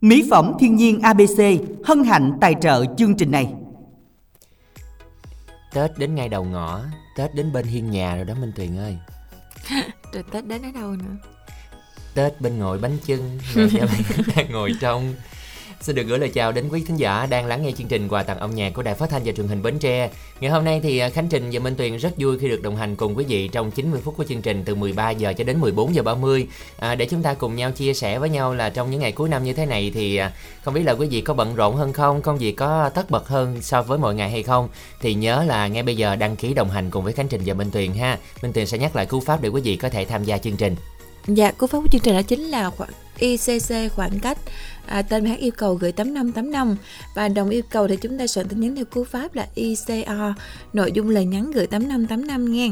[0.00, 1.40] Mỹ phẩm thiên nhiên ABC
[1.84, 3.52] hân hạnh tài trợ chương trình này.
[5.74, 6.80] Tết đến ngay đầu ngõ,
[7.16, 8.96] Tết đến bên hiên nhà rồi đó Minh Tuyền ơi.
[10.12, 11.16] Rồi Tết đến ở đâu nữa?
[12.14, 13.38] Tết bên ngồi bánh chưng,
[14.36, 15.14] đang ngồi trong
[15.80, 18.22] Xin được gửi lời chào đến quý thính giả đang lắng nghe chương trình quà
[18.22, 20.10] tặng âm nhạc của Đài Phát thanh và Truyền hình Bến Tre.
[20.40, 22.76] Ngày hôm nay thì à, Khánh Trình và Minh Tuyền rất vui khi được đồng
[22.76, 25.60] hành cùng quý vị trong 90 phút của chương trình từ 13 giờ cho đến
[25.60, 26.46] 14 giờ 30
[26.78, 29.28] à, để chúng ta cùng nhau chia sẻ với nhau là trong những ngày cuối
[29.28, 30.32] năm như thế này thì à,
[30.62, 33.28] không biết là quý vị có bận rộn hơn không, công việc có tất bật
[33.28, 34.68] hơn so với mọi ngày hay không
[35.00, 37.54] thì nhớ là ngay bây giờ đăng ký đồng hành cùng với Khánh Trình và
[37.54, 38.18] Minh Tuyền ha.
[38.42, 40.56] Minh Tuyền sẽ nhắc lại cú pháp để quý vị có thể tham gia chương
[40.56, 40.76] trình.
[41.34, 44.38] Dạ, cú pháp của chương trình đó chính là khoảng ICC khoảng cách
[44.86, 46.76] à, tên hát yêu cầu gửi 8585
[47.14, 50.34] và đồng yêu cầu thì chúng ta soạn tin nhắn theo cú pháp là ICO
[50.72, 52.68] nội dung lời nhắn gửi 8585 nghe.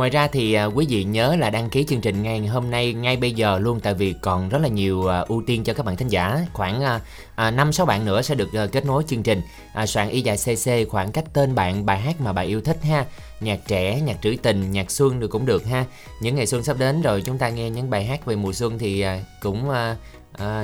[0.00, 2.92] Ngoài ra thì à, quý vị nhớ là đăng ký chương trình ngay hôm nay
[2.92, 5.86] ngay bây giờ luôn tại vì còn rất là nhiều à, ưu tiên cho các
[5.86, 6.46] bạn thính giả.
[6.52, 7.00] Khoảng
[7.36, 9.42] à, 5 6 bạn nữa sẽ được kết nối chương trình.
[9.86, 13.04] Soạn y dài CC khoảng cách tên bạn, bài hát mà bạn yêu thích ha.
[13.40, 15.84] Nhạc trẻ, nhạc trữ tình, nhạc xuân được cũng được ha.
[16.20, 18.78] Những ngày xuân sắp đến rồi chúng ta nghe những bài hát về mùa xuân
[18.78, 19.04] thì
[19.40, 19.70] cũng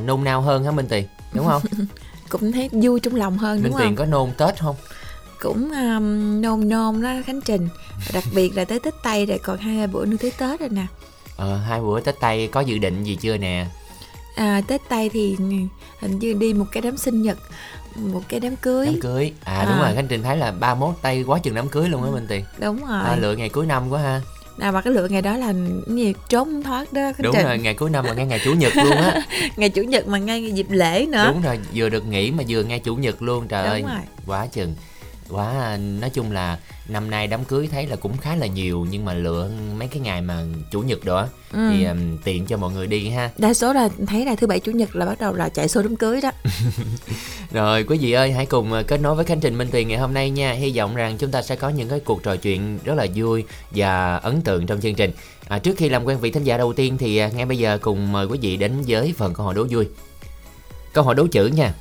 [0.06, 1.62] nôn nao hơn hả Minh Tuyền, đúng không?
[2.28, 3.96] Cũng thấy vui trong lòng hơn Minh đúng không?
[3.96, 4.76] có nôn Tết không?
[5.40, 7.68] Cũng um, nôn nôn đó Khánh Trình.
[8.14, 10.86] Đặc biệt là tới Tết Tây rồi còn hai bữa nữa tới Tết rồi nè.
[11.36, 13.66] Ờ, hai bữa Tết Tây có dự định gì chưa nè?
[14.36, 15.36] À, Tết Tây thì
[16.00, 17.38] hình như đi một cái đám sinh nhật,
[17.94, 18.86] một cái đám cưới.
[18.86, 19.32] Đám cưới.
[19.44, 19.78] À, đúng À.
[19.82, 22.42] rồi, Khánh Trình thấy là 31 Tây quá chừng đám cưới luôn á Minh Tuyền.
[22.58, 23.00] Đúng rồi.
[23.04, 24.20] À, lựa ngày cuối năm quá ha.
[24.58, 25.52] À, mà cái lựa ngày đó là
[25.86, 27.46] gì trốn không thoát đó Khánh Đúng Trình.
[27.46, 29.20] rồi, ngày cuối năm mà ngay ngày chủ nhật luôn á.
[29.56, 31.24] Ngày chủ nhật mà ngay dịp lễ nữa.
[31.28, 33.48] Đúng rồi, vừa được nghỉ mà vừa ngay chủ nhật luôn.
[33.48, 34.02] Trời Đúng ơi, rồi.
[34.26, 34.74] quá chừng.
[35.30, 39.04] Quá nói chung là năm nay đám cưới thấy là cũng khá là nhiều nhưng
[39.04, 41.70] mà lựa mấy cái ngày mà chủ nhật đó Ừ.
[41.72, 43.30] thì um, tiện cho mọi người đi ha.
[43.38, 45.82] Đa số là thấy là thứ bảy chủ nhật là bắt đầu là chạy xô
[45.82, 46.30] đám cưới đó.
[47.52, 49.98] Rồi quý vị ơi hãy cùng uh, kết nối với Khánh Trình Minh Tuyền ngày
[49.98, 52.78] hôm nay nha Hy vọng rằng chúng ta sẽ có những cái cuộc trò chuyện
[52.84, 55.10] rất là vui và ấn tượng trong chương trình
[55.48, 57.78] à, Trước khi làm quen vị thính giả đầu tiên thì uh, ngay bây giờ
[57.82, 59.88] cùng mời quý vị đến với phần câu hỏi đố vui
[60.92, 61.74] Câu hỏi đố chữ nha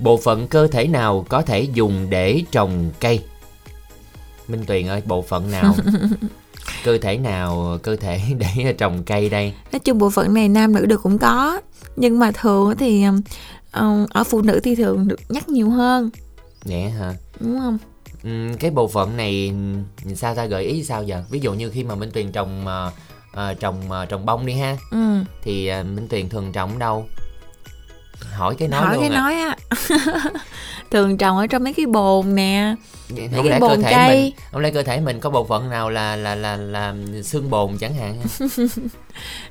[0.00, 3.20] Bộ phận cơ thể nào có thể dùng để trồng cây
[4.48, 5.74] Minh Tuyền ơi bộ phận nào
[6.84, 10.72] cơ thể nào cơ thể để trồng cây đây Nói chung bộ phận này nam
[10.72, 11.60] nữ đều cũng có.
[11.96, 13.04] Nhưng mà thường thì
[13.74, 16.10] um, ở phụ nữ thì thường được nhắc nhiều hơn.
[16.64, 17.78] Nhẹ hả Đúng không?
[18.24, 19.52] Ừm, cái bộ phận này
[20.16, 22.66] sao ta gợi ý sao giờ ví dụ như khi mà Minh Tuyền trồng
[23.32, 24.98] ờ, trồng ờ, trồng bông đi ha Ừ.
[25.42, 27.06] thì ờ, Minh Tuyền thường trồng đâu
[28.36, 29.14] hỏi cái nói Hỏi cái à.
[29.20, 29.56] nói á.
[30.90, 32.74] thường trồng ở trong mấy cái bồn nè.
[33.08, 34.20] Vậy mấy cái bồn thể cây.
[34.20, 37.50] mình không lẽ cơ thể mình có bộ phận nào là là là là xương
[37.50, 38.16] bồn chẳng hạn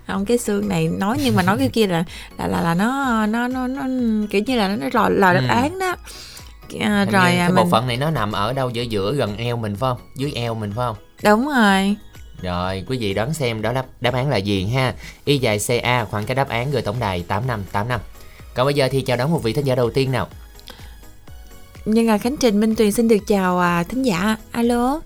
[0.08, 2.04] Không cái xương này nói nhưng mà nói cái kia là
[2.38, 3.82] là là, là nó, nó nó nó
[4.30, 5.48] kiểu như là nó lò lò đáp Ừ.
[5.48, 5.96] án đó.
[6.80, 8.82] À, Hình như rồi cái à, bộ mình phận này nó nằm ở đâu giữa
[8.82, 11.96] giữa gần eo mình phải không dưới eo mình phải không đúng rồi.
[12.42, 14.94] Rồi, quý vị đoán xem đó đáp, đáp án là gì ha.
[15.26, 18.00] Y dài CA khoảng cái đáp án gửi tổng đài 8585.
[18.56, 20.28] Còn bây giờ thì chào đón một vị thính giả đầu tiên nào.
[21.86, 24.36] Nhưng mà Khánh Trình Minh Tuyền xin được chào à, thính giả.
[24.52, 25.00] Alo.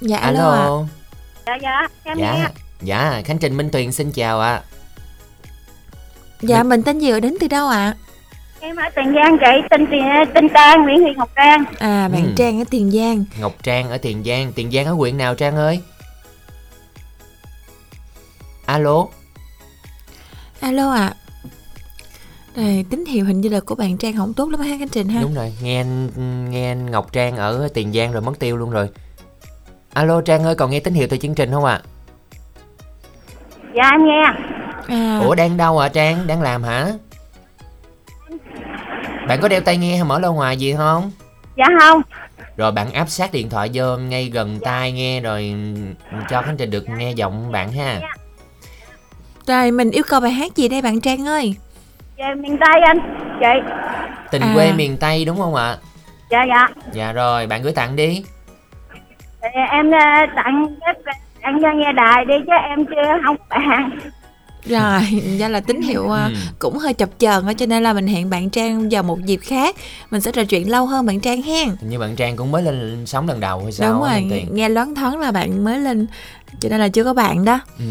[0.00, 0.66] Dạ alo, ạ.
[1.46, 2.50] dạ dạ em nghe Dạ,
[2.82, 4.62] dạ, Khánh Trình Minh Tuyền xin chào ạ.
[6.40, 7.94] Dạ mình tên gì ở đến từ đâu ạ?
[8.60, 10.02] em ở tiền giang chị tên tiền
[10.34, 12.32] tên trang nguyễn thị ngọc trang À bạn Ừ.
[12.36, 13.24] Trang ở Tiền Giang.
[13.40, 15.80] Ngọc Trang ở Tiền Giang, Tiền Giang ở huyện nào Trang ơi?
[18.66, 19.06] Alo,
[20.60, 21.14] Alo ạ.
[22.56, 25.08] Rồi tín hiệu hình như là của bạn Trang không tốt lắm ha Khánh Trình
[25.08, 25.20] ha.
[25.22, 28.70] đúng rồi, nghe anh- nghe anh Ngọc Trang ở Tiền Giang rồi mất tiêu luôn
[28.70, 28.88] rồi.
[29.92, 31.80] Alo Trang ơi, còn nghe tín hiệu từ chương trình không ạ?
[33.76, 34.22] dạ em nghe
[34.88, 36.26] À, Ủa đang đâu ạ Trang?
[36.26, 36.88] Đang làm hả?
[39.28, 41.10] Bạn có đeo tai nghe hay mở loa ngoài gì không?
[41.56, 42.02] dạ không
[42.56, 45.54] Rồi bạn áp sát điện thoại vô ngay gần tai nghe rồi
[46.30, 48.00] cho Khánh Trình được nghe giọng bạn ha.
[49.46, 51.54] rồi mình yêu cầu bài hát gì đây bạn Trang ơi?
[52.18, 52.98] Về miền tây anh
[53.40, 53.70] chị
[54.30, 54.52] Tình À.
[54.54, 55.76] quê miền Tây đúng không ạ?
[56.30, 58.24] dạ dạ Dạ rồi, bạn gửi tặng đi.
[59.42, 59.98] Thì em ờ,
[60.36, 60.96] tặng các
[61.42, 63.90] bạn cho nghe đài đi chứ em chưa không bạn
[64.64, 65.00] Rồi,
[65.38, 66.32] do là tín hiệu à, Ừ.
[66.58, 69.40] cũng hơi chập chờn á cho nên là mình hẹn bạn Trang vào một dịp
[69.42, 69.76] khác.
[70.10, 71.68] Mình sẽ trò chuyện lâu hơn bạn Trang hen.
[71.80, 74.68] Hình như bạn Trang cũng mới lên sóng lần đầu hay sao Đúng rồi, nghe
[74.68, 76.06] loáng thoáng là bạn mới lên
[76.60, 77.60] cho nên là chưa có bạn đó.
[77.78, 77.84] Ừ.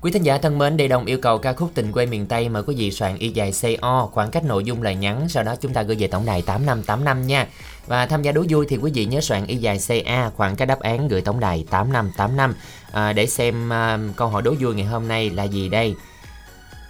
[0.00, 2.48] Quý thính giả thân mến, đây đồng yêu cầu ca khúc Tình quê miền Tây
[2.48, 5.54] mời quý vị soạn y dài CO, khoảng cách nội dung là nhắn, sau đó
[5.60, 7.46] chúng ta gửi về tổng đài 8585 nha.
[7.86, 10.68] Và tham gia đố vui thì quý vị nhớ soạn y dài CA, khoảng cách
[10.68, 12.54] đáp án gửi tổng đài 8585
[12.92, 15.94] à, để xem à, câu hỏi đố vui ngày hôm nay là gì đây.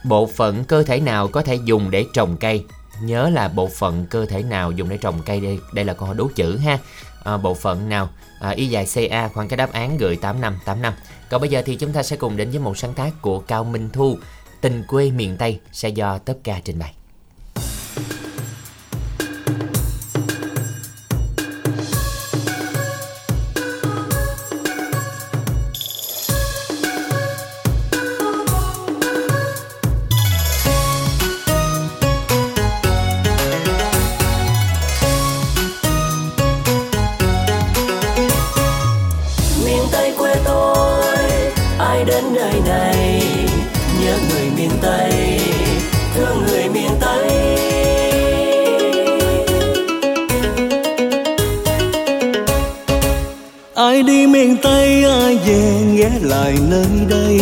[0.05, 2.65] bộ phận cơ thể nào có thể dùng để trồng cây?
[3.03, 5.59] Nhớ là bộ phận cơ thể nào dùng để trồng cây đây?
[5.73, 6.79] Đây là câu hỏi đố chữ ha.
[7.25, 8.09] À, bộ phận nào?
[8.41, 10.93] À, y dài ca khoảng cách đáp án gửi 8585
[11.31, 13.65] còn bây giờ thì chúng ta sẽ cùng đến với một sáng tác của cao
[13.65, 14.19] minh thu,
[14.61, 16.98] tình quê miền tây, sẽ do tất ca trình bày.
[41.99, 43.23] Mãi đến nơi này?
[44.01, 45.41] Nhớ người miền tây,
[46.15, 47.29] thương người miền tây.
[53.75, 57.41] Ai đi miền tây, ai về ghé lại nơi đây?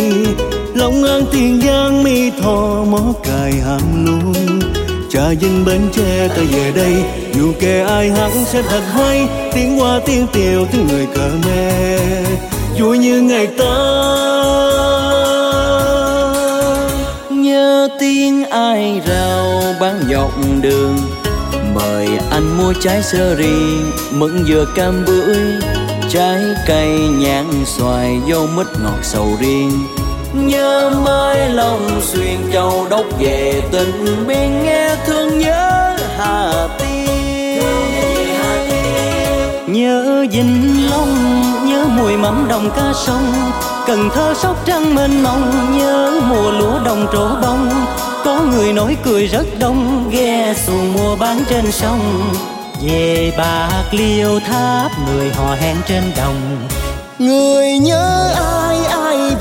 [0.75, 4.33] Lòng an, tiền giang, mi thò mó cài hàm luôn
[5.09, 6.93] trà vinh bến tre ta về đây.
[7.33, 9.27] Dù kẻ ai hắn sẽ thật hay.
[9.53, 11.87] Tiếng hoa, tiếng tiều, tiếng người cờ me
[12.79, 13.65] vui như ngày ta.
[17.29, 20.31] Nhớ tiếng ai rao bán dọc
[20.61, 20.97] đường.
[21.75, 23.55] Mời anh mua trái sơ ri
[24.11, 25.37] mận dừa cam bưởi.
[26.09, 29.71] Trái cây nhãn xoài dâu mít ngọt sầu riêng.
[30.33, 36.86] Nhớ mãi lòng xuyên châu đốc về tình biên nghe thương nhớ hà tiên
[39.67, 43.33] nhớ vĩnh long, nhớ mùi mắm đồng ca sông.
[43.87, 47.69] Cần thơ sóc trăng mênh mông, nhớ mùa lúa đồng trổ bông.
[48.25, 52.33] Có người nói cười rất đông, ghe xuồng mua bán trên sông.
[52.81, 56.67] Về bạc liêu tháp, người hò hẹn trên đồng.
[57.19, 58.66] Người nhớ ai?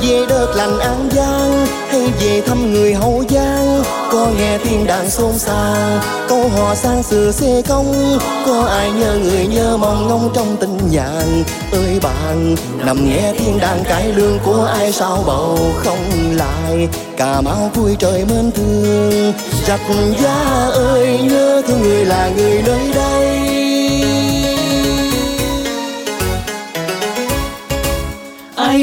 [0.03, 3.83] Về đợt lành an giang Hay về thăm người hậu giang?
[4.13, 8.19] Có nghe tiếng đàn xôn xao, Câu hò sang sự xê công.
[8.47, 12.57] Có ai nhớ người nhớ mong ngóng trong tình nhàn Ơi bạn,
[12.87, 16.89] nằm nghe tiếng đàn cải lương Của ai sao bầu không lại?
[17.17, 19.33] Cà mau vui trời mến thương.
[19.67, 19.81] Rạch
[20.19, 23.36] giá ơi, nhớ thương người là người nơi đây.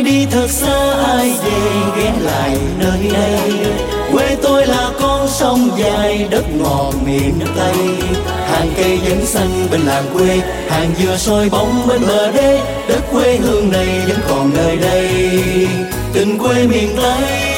[0.03, 3.51] Đi thật xa, ai về ghé lại nơi đây?
[4.11, 7.75] Quê tôi là con sông dài, đất ngọt miền tây.
[8.51, 10.39] Hàng cây vẫn xanh bên làng quê,
[10.69, 12.59] hàng dừa soi bóng bên bờ đê.
[12.89, 15.09] Đất quê hương này vẫn còn nơi đây.
[16.13, 17.52] Tình quê miền tây.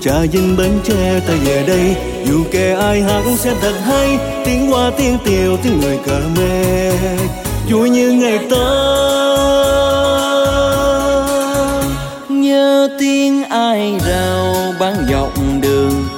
[0.00, 1.96] Trà vinh bến tre ta về đây.
[2.24, 6.92] Dù kẻ ai hát sẽ thật hay, tiếng hoa, tiếng tiều, tiếng người cờ mê.
[7.70, 8.56] Vui như ngày ta.
[12.28, 16.08] Nhớ tiếng ai rao bán dọc đường.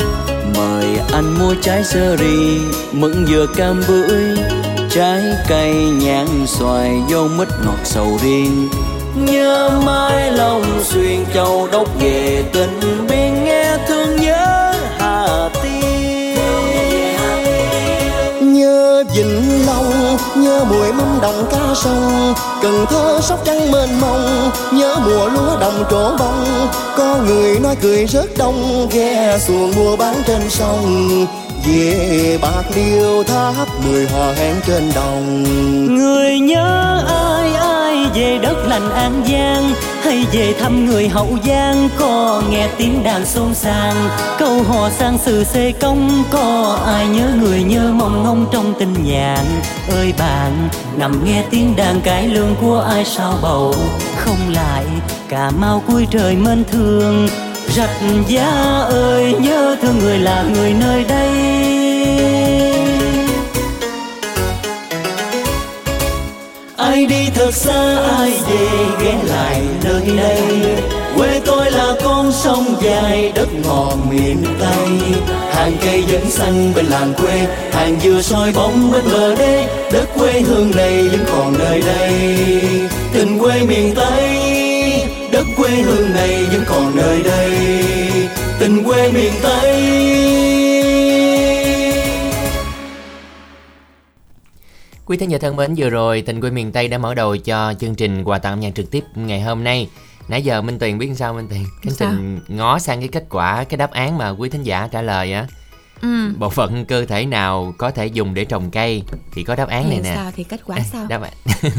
[0.56, 2.58] Mời anh mua trái sơ ri
[2.92, 4.24] mận dừa cam bưởi.
[4.90, 8.68] Trái cây nhãn xoài dâu mít ngọt sầu riêng.
[9.16, 13.01] Nhớ mãi lòng xuyên châu đốc về tình
[19.14, 22.34] Vĩnh Long, nhớ mùi mắm đồng ca sông.
[22.62, 26.68] Cần Thơ sóc trăng mênh mông Nhớ mùa lúa đồng trổ bông.
[26.96, 31.26] Có người nói cười rất đông Ghe xuồng mua bán trên sông.
[31.66, 35.44] Về bạc liêu tháp Mười hò hẹn trên đồng.
[35.94, 37.41] Người nhớ ai?
[38.14, 41.88] Về đất lành an giang, hay về thăm người hậu giang.
[41.98, 47.28] Có nghe tiếng đàn xôn xang câu hò sang sự xê công có ai nhớ
[47.40, 49.44] người nhớ mong ngóng trong tình nhàn
[49.88, 53.74] ơi bạn, nằm nghe tiếng đàn cải lương của ai sao bầu?
[54.16, 54.84] Không lại
[55.28, 57.28] cà mau cuối trời mến thương.
[57.68, 58.50] Rạch giá
[58.88, 61.51] ơi, nhớ thương người là người nơi đây.
[67.12, 68.66] Đi thật xa, ai về
[69.00, 70.42] ghé lại nơi đây?
[71.16, 74.88] Quê tôi là con sông dài, đất ngọt miền tây.
[75.52, 79.66] Hàng cây vẫn xanh bên làng quê, hàng dừa soi bóng bên bờ đê.
[79.92, 82.36] Đất quê hương này vẫn còn nơi đây.
[83.12, 84.38] Tình quê miền tây,
[85.32, 87.50] đất quê hương này vẫn còn nơi đây.
[88.58, 89.71] Tình quê miền tây
[95.06, 97.74] Quý thính giả thân mến, vừa rồi Tình quê miền Tây đã mở đầu cho
[97.80, 99.88] chương trình quà tặng âm nhạc trực tiếp ngày hôm nay.
[100.28, 101.64] Nãy giờ Minh Tuyền biết sao Minh Tuyền?
[101.82, 102.12] Khánh Sao?
[102.48, 105.46] Ngó sang cái kết quả, cái đáp án mà quý thính giả trả lời á.
[106.02, 109.68] ừ Bộ phận cơ thể nào có thể dùng để trồng cây thì có đáp
[109.68, 110.12] án này nè.
[110.14, 111.32] sao thì kết quả sao Đáp án.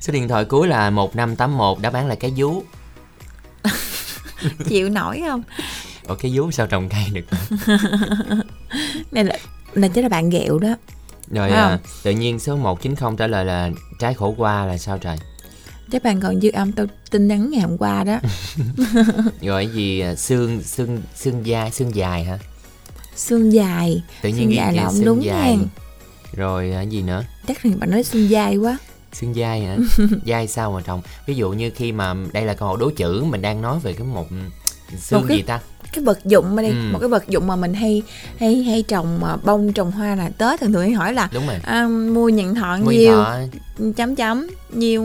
[0.00, 2.62] Số điện thoại cuối là 1581, đáp án là cái vú.
[4.68, 5.42] chịu nổi không
[6.08, 7.38] Ủa cái vú sao trồng cây được?
[9.12, 9.38] này là
[9.74, 10.74] này chắc là bạn ghẹo đó
[11.30, 15.16] Rồi à, tự nhiên số 190 trả lời là trái khổ qua là sao trời?
[15.92, 18.18] chắc bạn còn dư âm tao tin nhắn ngày hôm qua đó
[19.42, 22.38] Rồi cái gì à, xương xương xương dài xương dài hả?
[23.16, 25.56] xương dài Tự nhiên xương dài là không đúng dài.
[25.56, 25.64] nha
[26.32, 27.24] Rồi à, cái gì nữa?
[27.48, 28.78] chắc là bạn nói xương dài quá
[29.12, 29.76] xương dai hả
[30.26, 33.24] dai sao mà trồng ví dụ như khi mà đây là câu hỏi đố chữ
[33.24, 34.26] mình đang nói về cái một
[34.96, 35.60] xương Một cái- gì ta?
[35.92, 36.76] cái vật dụng mà đây Ừ.
[36.92, 38.02] một cái vật dụng mà mình hay
[38.40, 41.46] hay hay trồng mà bông trồng hoa là tết thường thường hay hỏi là đúng
[41.46, 41.56] rồi.
[41.62, 43.36] à, mua nhận thọ Nguyên nhiều thọ.
[43.96, 45.04] chấm chấm nhiều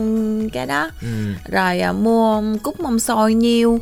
[0.52, 0.90] cái đó.
[1.02, 1.08] Ừ.
[1.52, 3.78] rồi à, mua cúc mâm xôi nhiêu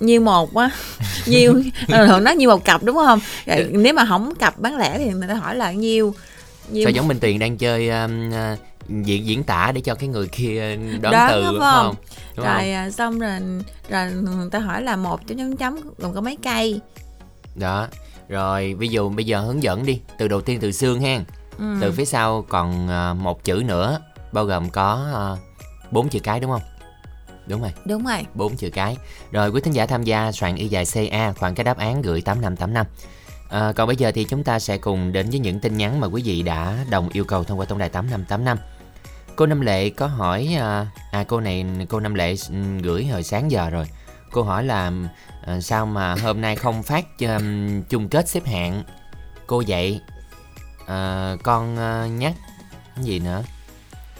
[0.00, 0.70] nhiêu một á
[1.26, 3.20] nhiêu thường nói nhiêu một cặp đúng không?
[3.46, 6.14] Rồi, nếu mà không cặp bán lẻ thì người ta hỏi là nhiêu
[6.70, 8.58] nhiêu sao giống minh tuyền đang chơi um, uh,
[8.88, 11.86] diễn diễn tả để cho cái người kia đoán Đoán từ đúng không?
[11.86, 11.96] không?
[12.36, 12.72] đúng rồi không?
[12.72, 13.40] à, xong rồi
[13.88, 16.80] rồi người ta hỏi là một chấm chấm chấm gồm có mấy cây?
[17.54, 17.86] Đó
[18.28, 21.20] rồi ví dụ bây giờ hướng dẫn đi từ đầu tiên từ xương ha
[21.58, 21.64] ừ.
[21.80, 24.00] từ phía sau còn uh, một chữ nữa
[24.32, 25.38] bao gồm có uh,
[25.92, 26.62] bốn chữ cái đúng không?
[27.46, 27.72] Đúng rồi.
[27.84, 28.26] Đúng rồi.
[28.34, 28.96] Bốn chữ cái.
[29.30, 32.20] Rồi quý thính giả tham gia soạn y dài ca khoảng cái đáp án gửi
[32.20, 32.86] 8585
[33.50, 36.06] à, còn bây giờ thì chúng ta sẽ cùng đến với những tin nhắn mà
[36.06, 38.58] quý vị đã đồng yêu cầu thông qua tổng đài 8585
[39.38, 43.22] cô Năm Lệ có hỏi à, à cô này cô Năm Lệ ừ, gửi hồi
[43.22, 43.86] sáng giờ rồi.
[44.30, 44.92] Cô hỏi là
[45.46, 48.82] à, sao mà hôm nay không phát um, chung kết xếp hạng?
[49.46, 50.00] Cô dạy
[50.86, 52.34] à, con à, nhắc
[52.96, 53.42] cái gì nữa?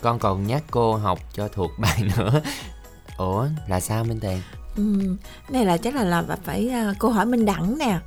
[0.01, 2.41] Con còn nhắc cô học cho thuộc bài nữa.
[3.17, 4.41] Ủa là sao Minh Tiền
[4.77, 5.17] ừ.
[5.49, 7.99] này là chắc là là phải uh, cô hỏi minh đẳng nè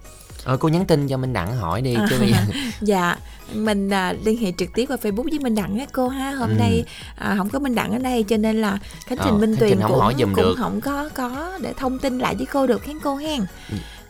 [0.46, 2.38] ờ cô nhắn tin cho Minh Đẳng hỏi đi chứ bây giờ
[2.82, 3.18] dạ
[3.54, 6.32] mình à, liên hệ trực tiếp qua facebook với minh đẳng á cô ha.
[6.32, 6.56] Hôm Ừ.
[6.60, 6.84] nay
[7.16, 9.60] à, không có minh đẳng ở đây cho nên là khánh Ờ, trình minh Khánh
[9.70, 10.56] tuyền cũng hỏi cũng được.
[10.58, 13.42] không có có để thông tin lại với cô được khen cô hen.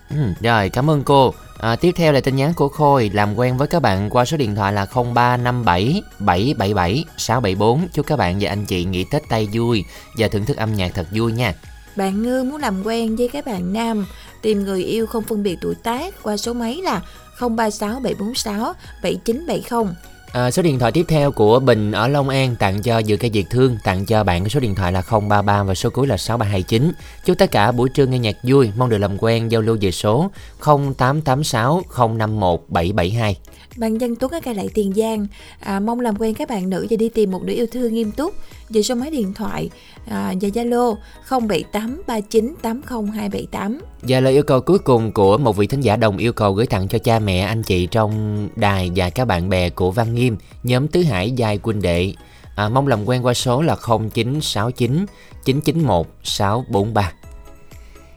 [0.10, 1.34] Ừ, rồi cảm ơn cô.
[1.60, 4.38] À, tiếp theo là tin nhắn của Khôi làm quen với các bạn qua số
[4.38, 9.48] điện thoại là 0357 777 674 chúc các bạn và anh chị nghỉ Tết tay
[9.54, 9.86] vui
[10.18, 11.54] và thưởng thức âm nhạc thật vui nha
[11.96, 14.06] bạn ngư muốn làm quen với các bạn nam
[14.42, 17.02] tìm người yêu không phân biệt tuổi tác qua số máy là
[17.40, 19.94] 036 746 7970
[20.34, 23.30] À, số điện thoại tiếp theo của Bình ở Long An tặng cho Dự Cây
[23.30, 26.18] Việt Thương tặng cho bạn cái số điện thoại là 033 và số cuối là
[26.18, 26.92] 6329.
[27.26, 29.92] Chúc tất cả buổi trưa nghe nhạc vui, mong được làm quen giao lưu về
[29.92, 30.32] số
[30.66, 33.38] 0886 051 772.
[33.82, 35.28] Bạn Văn Tuấn ở Cai Lậy Tiền Giang
[35.60, 38.12] à, mong làm quen các bạn nữ và đi tìm một nửa yêu thương nghiêm
[38.12, 38.34] túc
[38.70, 39.70] về số máy điện thoại
[40.08, 40.96] à, và Zalo
[41.30, 43.80] 0783980278.
[44.02, 46.66] Và lời yêu cầu cuối cùng của một vị thính giả đồng yêu cầu gửi
[46.66, 50.38] tặng cho cha mẹ, anh chị trong đài và các bạn bè của Văn Nghiêm,
[50.64, 52.14] nhóm Tứ Hải Giai Quân Đệ.
[52.56, 53.76] À, mong làm quen qua số là
[54.12, 55.06] 0969
[55.46, 57.12] 991 643.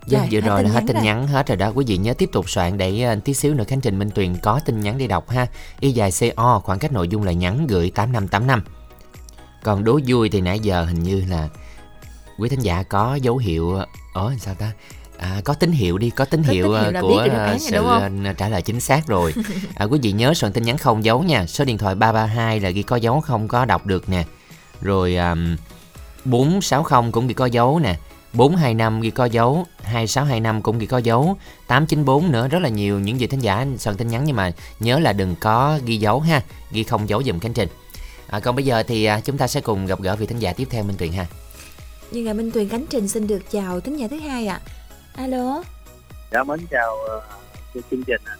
[0.06, 1.04] Dạ, Rồi, vừa rồi là hết tin rồi.
[1.04, 1.72] nhắn hết rồi đó.
[1.74, 4.36] Quý vị nhớ tiếp tục soạn để uh, tí xíu nữa Khánh Trình Minh Tuyền
[4.36, 5.46] có tin nhắn để đọc ha.
[5.80, 8.62] Y dài CO khoảng cách nội dung là nhắn gửi 8585
[9.62, 11.48] Còn đố vui thì nãy giờ hình như là
[12.38, 13.78] Quý thính giả có dấu hiệu
[14.14, 14.72] Ủa sao ta?
[15.18, 17.58] À, có tín hiệu đi, có tín Có hiệu, tín hiệu uh, là của rồi,
[17.58, 17.80] sự
[18.30, 19.34] uh, trả lời chính xác rồi.
[19.74, 21.46] À, Quý vị nhớ soạn tin nhắn không dấu nha.
[21.46, 24.24] Số điện thoại 332 là ghi có dấu không có đọc được nè.
[24.80, 25.56] Rồi um,
[26.24, 27.96] 460 cũng ghi có dấu nè
[28.34, 31.36] 425 ghi có dấu 2625 cũng ghi có dấu
[31.66, 34.98] 894 nữa rất là nhiều những vị thính giả soạn tin nhắn nhưng mà nhớ
[34.98, 37.68] là đừng có ghi dấu ha ghi không dấu dùm cánh trình
[38.26, 40.52] à, còn bây giờ thì à, chúng ta sẽ cùng gặp gỡ vị thính giả
[40.52, 41.26] tiếp theo Minh Tuyền ha
[42.10, 44.60] Nhưng ngày Minh Tuyền Khánh Trình xin được chào thính giả thứ hai ạ.
[45.16, 45.62] Alo.
[46.32, 47.20] Dạ mến chào ờ,
[47.74, 48.36] chương trình ạ.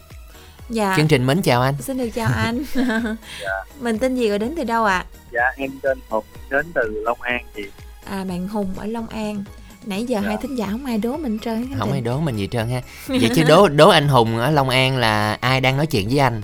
[0.71, 0.95] Dạ.
[0.97, 2.65] chương trình mến chào anh Xin được chào anh.
[3.81, 5.05] Mình tên gì rồi đến từ đâu ạ?
[5.33, 7.63] Dạ em tên Hùng đến từ Long An chị.
[8.05, 9.45] À bạn Hùng ở Long An.
[9.87, 10.29] Nãy giờ Dạ.
[10.29, 12.83] hai thính giả không ai đố mình trơn không ai đố mình gì trơn ha
[13.07, 16.19] vậy chứ đố đố anh Hùng ở Long An là ai đang nói chuyện với
[16.19, 16.43] anh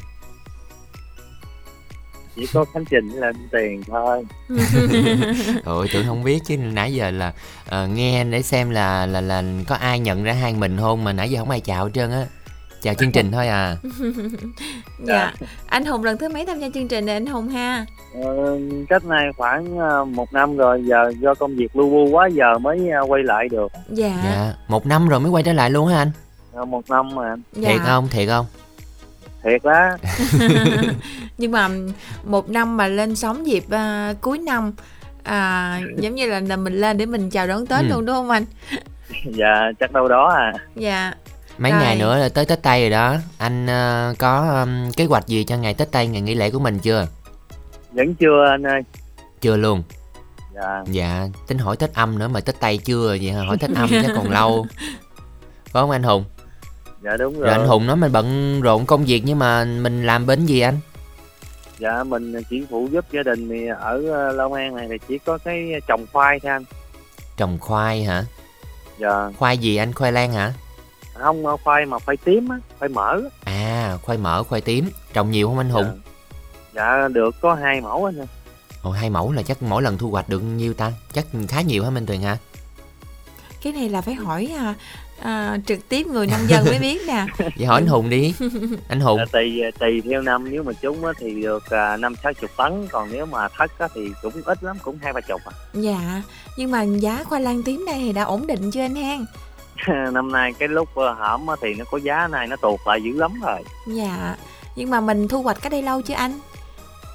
[2.36, 4.24] chỉ có khánh trình là tiền thôi
[5.64, 7.32] Ôi tưởng không biết chứ nãy giờ là
[7.68, 11.12] ờ, nghe để xem là là là có ai nhận ra hai mình không mà
[11.12, 12.26] nãy giờ không ai chào hết trơn á.
[12.82, 13.76] Chào chương trình thôi à.
[15.04, 15.32] dạ
[15.66, 17.86] anh hùng lần thứ mấy tham gia chương trình này anh hùng ha
[18.24, 18.58] ờ,
[18.88, 22.58] cách nay khoảng ờ, một năm rồi giờ do công việc lu bu quá giờ
[22.58, 25.88] mới ờ, quay lại được dạ Dạ, một năm rồi mới quay trở lại luôn
[25.88, 26.10] hả anh?
[26.52, 28.08] Ờ, một năm mà dạ Thiệt không?
[28.08, 28.46] Thiệt không?
[29.44, 29.90] thiệt đó
[31.38, 31.68] nhưng mà
[32.24, 34.72] một năm mà lên sóng dịp à, cuối năm
[35.22, 37.86] à, giống như là, là mình lên để mình chào đón tết Ừ.
[37.88, 38.44] luôn đúng không anh
[39.24, 41.12] dạ chắc đâu đó à dạ
[41.60, 41.80] Mấy Rồi.
[41.80, 43.16] ngày nữa là tới Tết Tây rồi đó.
[43.38, 46.58] Anh ờ, có ừm, kế hoạch gì cho ngày Tết Tây, ngày nghỉ lễ của
[46.58, 47.06] mình chưa?
[47.92, 48.82] vẫn chưa anh ơi
[49.40, 49.82] Chưa luôn.
[50.54, 53.42] dạ Dạ, tính hỏi Tết âm nữa mà Tết Tây chưa vậy hả?
[53.46, 54.66] hỏi Tết âm chắc còn lâu.
[55.64, 56.24] Phải không anh Hùng?
[57.02, 60.06] dạ đúng rồi, Rồi anh Hùng nói mình bận rộn công việc nhưng mà mình
[60.06, 60.78] làm bên gì anh?
[61.78, 65.18] dạ mình chỉ phụ giúp gia đình thì ở ờ, Long An này thì chỉ
[65.18, 66.64] có cái trồng khoai thôi anh
[67.36, 68.24] Trồng khoai hả?
[68.98, 69.92] dạ Khoai gì anh?
[69.92, 70.52] Khoai lang hả?
[71.22, 73.30] Không ờ, khoai mà khoai tím á khoai mỡ á.
[73.44, 74.90] À, khoai mỡ, khoai tím.
[75.12, 76.00] Trồng nhiều không anh Hùng?
[76.72, 76.98] dạ.
[77.02, 78.26] dạ được có hai mẫu anh
[78.82, 80.92] Ồ, hai mẫu là chắc mỗi lần thu hoạch được nhiêu ta?
[81.12, 82.36] Chắc khá nhiều hả Minh Tuyền hả?
[83.62, 84.74] cái này là phải hỏi à,
[85.22, 88.34] à, trực tiếp người nông dân mới biết nè Vậy hỏi anh Hùng đi.
[88.88, 89.18] Anh Hùng.
[89.18, 92.50] Dạ, tùy tùy theo năm nếu mà trúng á thì được à, năm sáu chục
[92.56, 95.52] tấn còn nếu mà thất á thì cũng ít lắm cũng hai ba chục à
[95.74, 96.22] dạ
[96.56, 99.24] nhưng mà giá khoai lang tím đây thì đã ổn định chưa anh hen
[100.12, 103.02] năm nay cái lúc ờ, hổm á thì nó có giá này nó tụt lại
[103.02, 103.64] dữ lắm rồi.
[103.86, 104.36] Dạ
[104.76, 106.38] nhưng mà mình thu hoạch cách đây lâu chưa anh?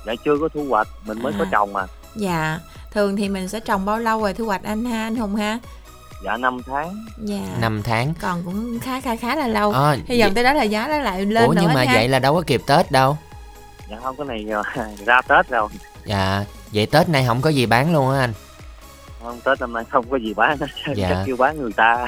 [0.05, 1.49] Dạ chưa có thu hoạch mình mới có À.
[1.51, 1.85] trồng à.
[2.15, 2.59] Dạ
[2.91, 5.59] thường thì mình sẽ trồng bao lâu rồi thu hoạch anh ha anh hùng ha?
[6.25, 7.05] Dạ năm tháng.
[7.23, 7.39] Dạ.
[7.61, 8.13] Năm tháng.
[8.21, 9.71] còn cũng khá khá khá là lâu.
[9.71, 11.87] À, hy vọng tới đó là giá nó lại lên Ủa nữa nhưng mà anh
[11.87, 11.93] ha.
[11.93, 13.17] vậy là đâu có kịp Tết đâu.
[13.89, 14.45] dạ không cái này
[15.05, 15.67] ra tết rồi.
[16.05, 16.43] Dạ,
[16.73, 18.33] vậy Tết nay không có gì bán luôn á anh.
[19.25, 20.57] Không tết năm nay không có gì bán
[20.95, 21.09] Dạ.
[21.09, 22.05] chắc kêu bán người ta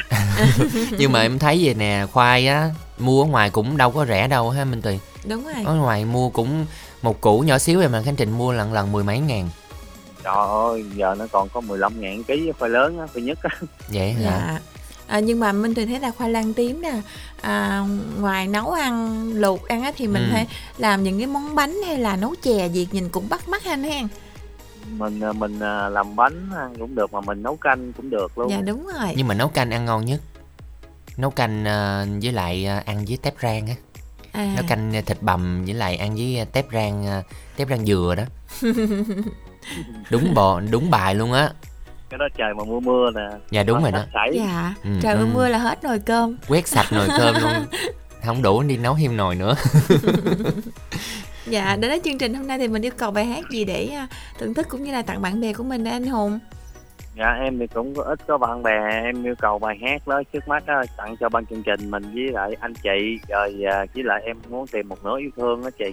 [0.97, 2.69] Nhưng mà em thấy vậy nè, khoai á
[2.99, 4.97] mua ở ngoài cũng đâu có rẻ đâu ha Minh Tuyền.
[5.25, 6.65] đúng rồi Ở ngoài mua cũng
[7.01, 9.49] một củ nhỏ xíu em mà Khánh Trình mua lần lần mười mấy ngàn.
[10.23, 10.33] trời
[10.71, 13.49] ơi giờ nó còn có 15 ngàn ký khoai lớn á khoai nhất á
[13.89, 14.21] Vậy hả?
[14.23, 14.59] dạ
[15.07, 16.93] à, nhưng mà minh tuyền thấy là khoai lang tím nè
[17.41, 17.83] à,
[18.19, 20.29] ngoài nấu ăn luộc ăn á thì mình Ừ.
[20.33, 23.63] phải làm những cái món bánh hay là nấu chè gì nhìn cũng bắt mắt
[23.65, 24.07] anh hen
[24.87, 28.37] mình ờ, mình ờ, làm bánh ăn cũng được mà mình nấu canh cũng được
[28.37, 30.21] luôn dạ đúng rồi Nhưng mà nấu canh ăn ngon nhất.
[31.17, 33.75] Nấu canh ờ, với lại ăn với tép rang á.
[34.31, 37.21] à, Nấu canh thịt bằm với lại ăn với tép rang
[37.55, 38.23] tép rang dừa đó.
[40.11, 41.49] đúng bò đúng bài luôn á.
[42.09, 44.03] cái đó trời mà mưa mưa nè Dạ đúng rồi đó.
[44.13, 45.29] sảy dạ Ừ, trời ơi ừ.
[45.33, 47.53] mưa là hết nồi cơm Quét sạch nồi cơm luôn.
[48.25, 49.55] Không đủ đi nấu thêm nồi nữa.
[51.49, 53.85] dạ đến với chương trình hôm nay thì mình yêu cầu bài hát gì để
[53.87, 54.07] à,
[54.39, 56.39] thưởng thức cũng như là tặng bạn bè của mình đây anh hùng?
[57.17, 58.71] Dạ em thì cũng có ít có bạn bè
[59.03, 62.03] em yêu cầu bài hát đó trước mắt á, tặng cho ban chương trình mình
[62.13, 65.63] với lại anh chị rồi à, với lại em muốn tìm một nửa yêu thương
[65.63, 65.85] đó chị.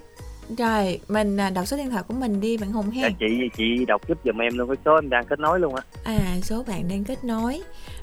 [0.59, 3.49] Rồi mình à, đọc số điện thoại của mình đi bạn hùng dạ hen chị
[3.57, 5.83] chị đọc giúp giùm em luôn cái số em đang kết nối luôn á.
[6.05, 7.61] À số bạn đang kết nối.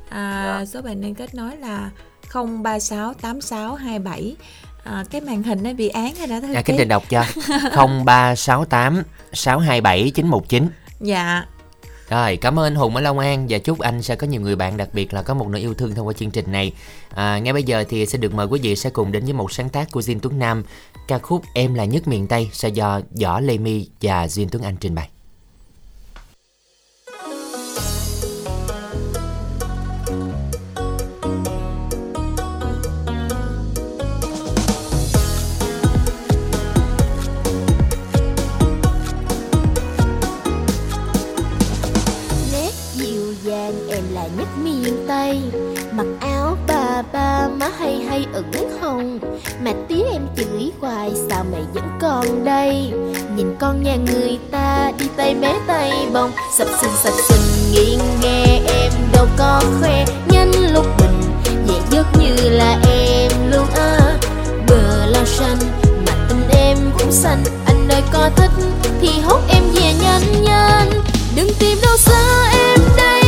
[0.10, 0.66] À, Dạ.
[0.66, 1.90] số bạn đang kết nối là
[2.34, 4.36] 036862
[4.84, 7.24] à, cái màn hình nó bị án hay đã thư À, Khánh Trình đọc cho.
[7.76, 10.68] 0368 627 919.
[11.00, 11.46] dạ
[12.10, 14.56] Rồi, cảm ơn anh Hùng ở Long An và chúc anh sẽ có nhiều người
[14.56, 16.74] bạn đặc biệt là có một nửa yêu thương thông qua chương trình này.
[17.16, 19.52] À, ngay bây giờ thì sẽ được mời quý vị sẽ cùng đến với một
[19.52, 20.64] sáng tác của Diên Tuấn Nam,
[21.08, 24.64] ca khúc Em là nhất miền Tây sẽ do Võ Lê My và Duyên Tuấn
[24.64, 25.10] Anh trình bày.
[47.82, 49.20] Hay hay ẩn hồng.
[49.64, 52.92] Mà tí em chửi hoài, sao mày vẫn còn đây?
[53.36, 56.32] Nhìn con nhà người ta đi tay bé tay bông.
[56.58, 60.06] Sập sình sập sình nghiêng nghe em đâu có khoe.
[60.28, 61.22] Nhanh lúc bình,
[61.68, 64.18] nhẹ giấc như là em luôn à
[64.68, 65.58] bờ lao xanh,
[66.08, 67.44] mà tình em cũng xanh.
[67.66, 68.52] Anh ơi, có thích
[69.02, 70.90] thì hốt em về nhanh nhanh.
[71.36, 73.21] Đừng tìm đâu xa em đây.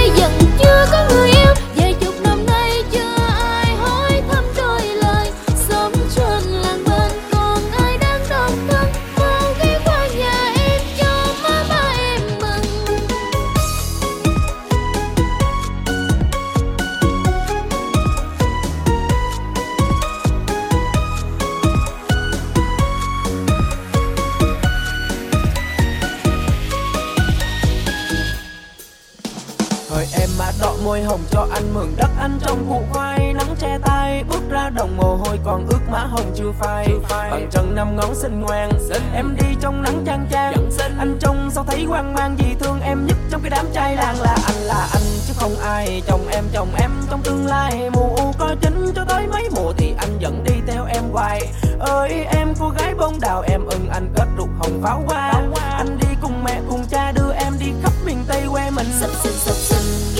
[30.93, 33.34] Môi hồng cho anh mượn đất anh trong vụ khoai.
[33.34, 36.88] Nắng che tay bước ra đồng mồ hôi còn ướt má hồng chưa phai.
[37.10, 38.69] Bằng chân năm ngón xinh ngoan
[39.13, 40.69] em đi trong nắng chang chang.
[40.97, 44.21] Anh trông sao thấy hoang mang vì thương em nhất trong cái đám trai làng
[44.21, 45.01] là anh là anh.
[45.27, 48.91] Chứ không ai chồng em chồng em trong tương lai mù u có chính.
[48.95, 51.41] Cho tới mấy mùa thì anh vẫn đi theo em hoài.
[51.79, 55.34] Ơi em cô gái bông đào em ưng anh kết rục hồng pháo hoa.
[55.77, 58.88] Anh đi cùng mẹ cùng cha đưa em đi khắp miền tây quê mình.
[58.99, 60.12] Sập sình sập sình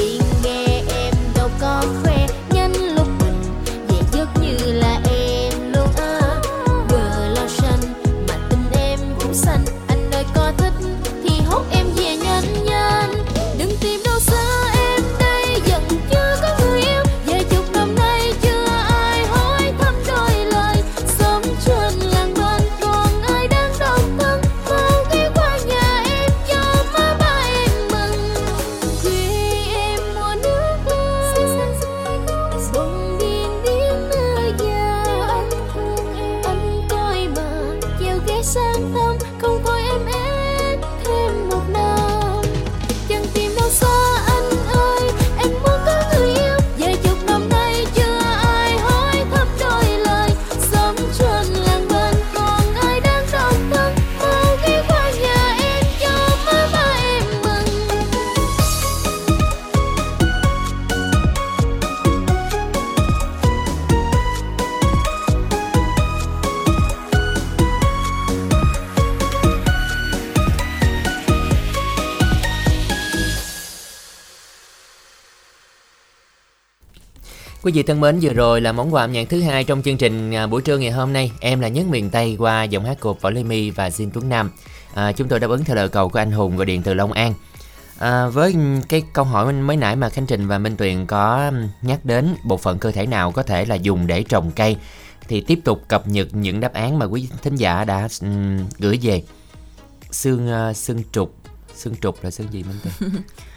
[77.74, 80.32] vị thân mến, vừa rồi là món quà âm nhạc thứ hai trong chương trình
[80.32, 81.32] à, buổi trưa ngày hôm nay.
[81.40, 84.30] Em là nhất miền Tây qua giọng hát của Võ Lê My và Jin Tuấn
[84.30, 84.52] Nam.
[84.94, 87.12] À, chúng tôi đáp ứng theo lời cầu của anh Hùng gọi điện từ Long
[87.12, 87.34] An.
[87.98, 88.56] À, với
[88.90, 92.58] cái câu hỏi mới nãy mà Khánh Trình và Minh Tuyền có nhắc đến bộ
[92.58, 94.78] phận cơ thể nào có thể là dùng để trồng cây
[95.28, 99.00] thì tiếp tục cập nhật những đáp án mà quý thính giả đã um, gửi
[99.02, 99.24] về.
[100.12, 101.36] Xương uh, à, xương trục,
[101.76, 103.12] xương trục là xương gì Minh Tuyền?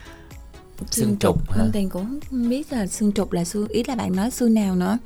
[0.91, 1.61] Xương trục hả?
[1.63, 4.53] Minh Tiền cũng không biết là xương trục là xương ý là bạn nói xương
[4.53, 4.97] nào nữa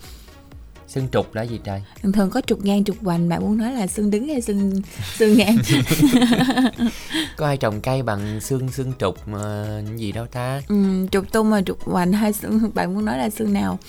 [0.87, 1.83] Xương trục là gì trời?
[2.01, 4.81] thường thường có trục ngang trục hoành bạn muốn nói là xương đứng hay xương
[5.17, 5.57] xương ngang
[7.37, 10.61] Có ai trồng cây bằng xương xương trục ờ, gì đâu ta?
[10.67, 13.79] ừ, trục tung mà trục hoành hay xương bạn muốn nói là xương nào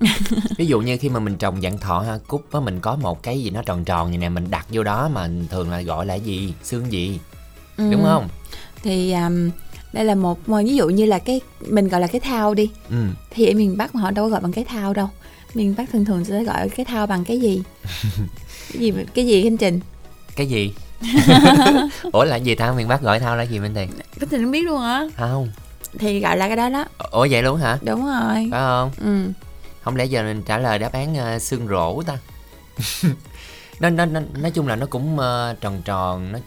[0.58, 3.22] Ví dụ như khi mà mình trồng dạng thọ ha cúc á mình có một
[3.22, 6.06] cái gì nó tròn tròn như nè mình đặt vô đó mà thường là gọi
[6.06, 6.54] là gì?
[6.62, 7.18] Xương gì?
[7.76, 7.90] Ừ.
[7.92, 8.28] Đúng không?
[8.82, 9.50] thì um,
[9.92, 12.96] đây là một ví dụ như là cái mình gọi là cái thao đi Ừ.
[13.30, 15.08] thì ở miền Bắc mà họ đâu có gọi bằng cái thao đâu
[15.54, 17.62] miền Bắc thường thường sẽ gọi cái thao bằng cái gì
[18.72, 19.80] cái gì cái gì anh Trình
[20.36, 20.74] Cái gì?
[22.12, 22.72] Ủa là gì ta?
[22.72, 23.90] Miền Bắc gọi thao là gì bên tiền?
[24.20, 25.48] cái Trình không biết luôn hả Không.
[25.98, 27.78] thì gọi là cái đó đó Ủa vậy luôn hả?
[27.82, 28.90] đúng rồi Phải không?
[29.00, 29.32] ừ
[29.82, 32.18] Không lẽ giờ mình trả lời đáp án ờ, xương rổ ta?
[33.80, 36.38] nó, nó, nó nói chung là nó cũng ờ, tròn tròn nó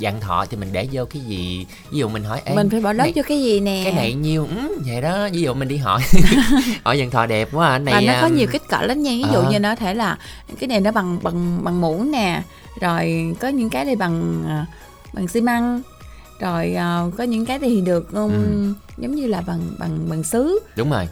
[0.00, 1.66] dạng thọ thì mình để vô cái gì?
[1.90, 3.80] Ví dụ mình hỏi Ê, mình phải bỏ lớp này- cho cái gì nè?
[3.84, 4.46] cái này nhiêu?
[4.56, 6.00] Ừ, vậy đó ví dụ mình đi hỏi.
[6.84, 9.02] Hỏi dạng thọ đẹp quá à, này và nó có um, nhiều kích cỡ lắm
[9.02, 9.10] nha.
[9.10, 9.50] Ví dụ ờ.
[9.50, 10.18] như nó thể là
[10.60, 12.42] cái này nó bằng bằng bằng muỗng nè
[12.80, 14.66] rồi có những cái đây bằng à,
[15.12, 15.82] bằng xi măng
[16.40, 18.72] rồi à, có những cái thì được um, Ừ.
[18.98, 20.58] giống như là bằng bằng bằng sứ.
[20.76, 21.08] Đúng rồi.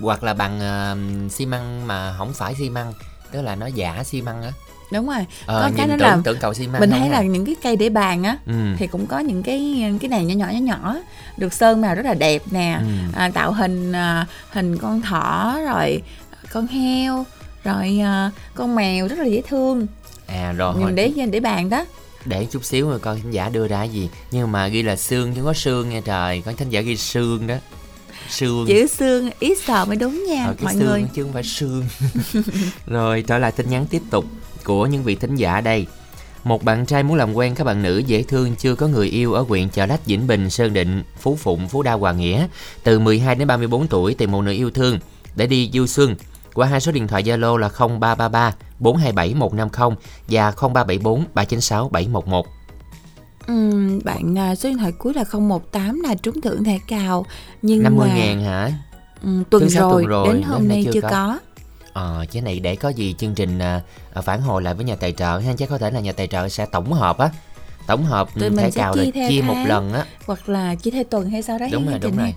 [0.00, 0.96] Hoặc là bằng ờ,
[1.30, 2.92] xi măng mà không phải xi măng
[3.32, 4.52] tức là nó giả xi măng á
[4.92, 5.26] đúng rồi.
[5.46, 7.08] Ờ, có nhìn cái nó tưởng là tưởng cầu xi măng mình thấy à.
[7.08, 8.52] là những cái cây để bàn á ừ.
[8.78, 10.96] thì cũng có những cái cái này nhỏ nhỏ nhỏ nhỏ
[11.36, 12.78] được sơn màu rất là đẹp nè.
[12.80, 12.86] Ừ.
[13.14, 16.02] à, tạo hình à, hình con thỏ rồi
[16.52, 17.24] con heo
[17.64, 19.86] rồi à, con mèo rất là dễ thương.
[20.26, 21.84] À rồi mình để để bàn đó.
[22.24, 24.08] Để chút xíu rồi coi khán giả đưa ra gì.
[24.30, 26.42] Nhưng mà ghi là xương chứ có xương nha trời.
[26.46, 27.54] Có khán giả ghi xương đó.
[28.28, 28.66] Xương.
[28.68, 31.04] Chữ xương ít sợ mới đúng nha Ờ, mọi xương người.
[31.14, 31.84] chứ không phải xương.
[32.86, 34.24] Rồi trở lại tin nhắn tiếp tục
[34.64, 35.86] của những vị thính giả đây
[36.44, 39.32] một bạn trai muốn làm quen các bạn nữ dễ thương chưa có người yêu
[39.32, 42.46] ở huyện Chợ Lách, Vĩnh Bình, Sơn Định, Phú Phụng, Phú Đa, Hòa Nghĩa
[42.82, 44.98] từ 12 đến 34 tuổi tìm một nữ yêu thương
[45.36, 46.16] để đi du xuân
[46.54, 49.96] qua hai số điện thoại Zalo là 0333 427 150
[50.28, 52.46] và 0374 396 711.
[53.46, 57.26] Ừm, bạn à, số điện thoại cuối là 018 là trúng thưởng thẻ cào
[57.62, 58.72] nhưng 50 mà ngàn hả?
[59.22, 61.08] ừm, tuần, Thứ rồi, tuần rồi, đến hôm nay nay chưa chưa có.
[61.10, 61.38] có,
[61.94, 63.80] Ờ, chứ này để có gì chương trình à,
[64.14, 66.26] à, phản hồi lại với nhà tài trợ ha, chắc có thể là nhà tài
[66.26, 67.30] trợ sẽ tổng hợp á,
[67.86, 69.68] tổng hợp Tụi ừ, mình sẽ cào chia theo chia một tháng.
[69.68, 70.04] lần á.
[70.26, 72.34] hoặc là chỉ theo tuần hay sao đấy Đúng rồi, đúng rồi.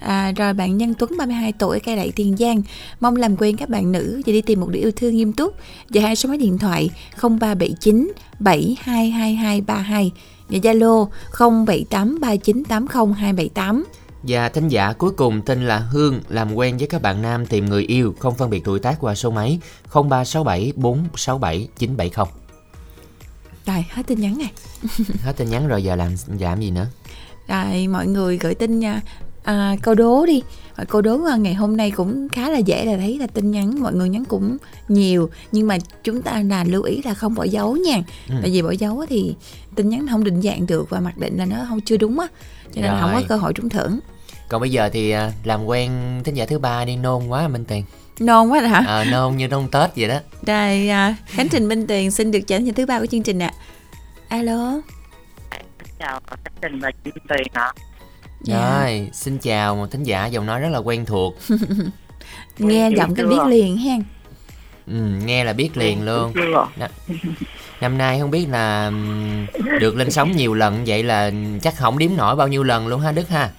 [0.00, 2.62] À, rồi bạn Nhân Tuấn 32 tuổi cây đậy Tiền Giang
[3.00, 5.54] mong làm quen các bạn nữ và đi tìm một đứa yêu thương nghiêm túc
[5.88, 6.90] và hai số máy điện thoại
[7.22, 10.12] 0379 722232
[10.48, 13.82] và Zalo 0783980278
[14.22, 17.66] Và thính giả cuối cùng tên là Hương làm quen với các bạn nam tìm
[17.66, 19.58] người yêu không phân biệt tuổi tác qua số máy
[19.92, 22.26] 0367 467 970.
[23.66, 24.52] Rồi, hết tin nhắn này.
[25.22, 26.86] Hết tin nhắn rồi giờ làm làm gì nữa?
[27.48, 29.00] Rồi, mọi người gửi tin nha.
[29.42, 30.42] À, câu đố đi
[30.88, 33.80] câu đố à, ngày hôm nay cũng khá là dễ là thấy là tin nhắn
[33.80, 34.56] mọi người nhắn cũng
[34.88, 38.34] nhiều nhưng mà chúng ta là lưu ý là không bỏ dấu nha Ừ.
[38.42, 39.34] tại vì bỏ dấu thì
[39.74, 42.26] tin nhắn không định dạng được và mặc định là nó không chưa đúng á
[42.74, 43.26] cho nên là không có Rồi.
[43.28, 43.98] cơ hội trúng thưởng
[44.48, 47.64] Còn bây giờ thì à, làm quen thính giả thứ ba đi nôn quá Minh
[47.64, 47.84] Tiền.
[48.20, 50.18] nôn quá rồi hả Ờ, nôn như nôn Tết vậy đó.
[50.42, 53.38] Đây, à, Khánh Trình Minh Tuyền xin được trở thành thứ ba của chương trình
[53.42, 53.52] ạ.
[54.28, 54.80] Alo.
[55.98, 57.72] chào Khánh Trình và chị Tuyền ạ.
[58.44, 58.80] Dạ.
[58.82, 61.34] Rồi, xin chào một thính giả giọng nói rất là quen thuộc.
[62.58, 64.02] Nghe giọng cái biết liền hen.
[64.86, 64.92] Ừ,
[65.24, 66.32] nghe là biết liền luôn.
[66.34, 66.66] Chưa?
[67.80, 68.90] Năm, nay không biết là
[69.80, 71.30] được lên sóng nhiều lần vậy là
[71.62, 73.50] chắc không đếm nổi bao nhiêu lần luôn ha Đức ha.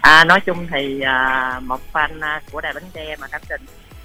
[0.00, 3.60] À, nói chung thì à, một fan à, của đài bánh tre mà Khánh Trình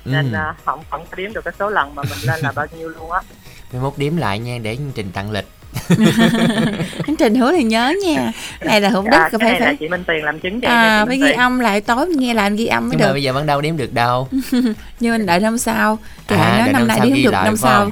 [0.05, 0.39] nên Ừ.
[0.65, 3.11] không không có đếm được cái số lần mà mình lên là bao nhiêu luôn
[3.11, 3.21] á.
[3.73, 5.45] Mai mốt đếm lại nha để chương trình tặng lịch.
[7.05, 8.31] Khánh Trình hứa thì nhớ nha.
[8.61, 9.75] Này là hữu đức À, phải phải.
[9.75, 11.37] chị Minh Tuyền làm chứng cho À, phải ghi Tuyền.
[11.37, 13.13] âm lại tối mình nghe lại ghi âm mới Nhưng mà được.
[13.13, 14.27] bây giờ vẫn đâu đếm được đâu.
[14.99, 15.99] Nhưng mình đợi năm sau.
[16.27, 17.81] Kệ À, nó đợi năm năm nay không ghi được năm sau.
[17.83, 17.91] không?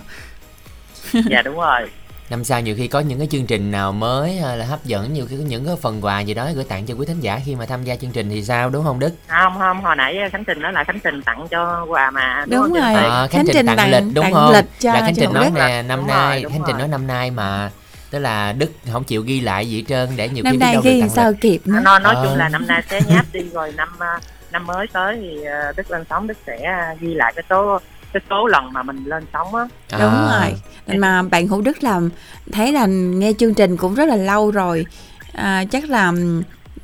[1.29, 1.81] Dạ đúng rồi.
[2.29, 5.13] Năm sau nhiều khi có những cái chương trình nào mới hay là hấp dẫn
[5.13, 7.39] nhiều khi có những cái phần quà gì đó gửi tặng cho quý thính giả
[7.45, 9.13] khi mà tham gia chương trình thì sao đúng không Đức?
[9.27, 12.45] Không không, hồi nãy Khánh Trình nói là Khánh Trình tặng cho quà mà.
[12.47, 12.93] Đúng không chị rồi.
[12.93, 14.53] Ờ, Khánh Khánh Trình tặng, tặng- lịch đúng tặng không?
[14.53, 16.87] lịch cho- là Khánh Trình nói nè năm Đúng nay, rồi, đúng Khánh Trình nói
[16.87, 17.71] năm nay mà
[18.11, 20.59] tức là Đức không chịu ghi lại gì hết trơn để nhiều khi Năm biết
[20.59, 21.41] nay đâu ghi sao lịch.
[21.41, 21.79] kịp nữa.
[21.83, 22.25] Nói, nói Ờ.
[22.25, 24.19] chung là năm nay sẽ nháp đi rồi năm à,
[24.51, 27.79] năm mới tới thì à, Đức lên sóng Đức sẽ à, ghi lại cái số
[28.15, 29.63] cái số lần mà mình lên sóng á.
[29.91, 30.39] Đúng À,
[30.87, 30.97] rồi.
[30.97, 32.09] Mà bạn Hữu Đức làm
[32.51, 34.85] thấy là nghe chương trình cũng rất là lâu rồi.
[35.33, 36.11] À, chắc là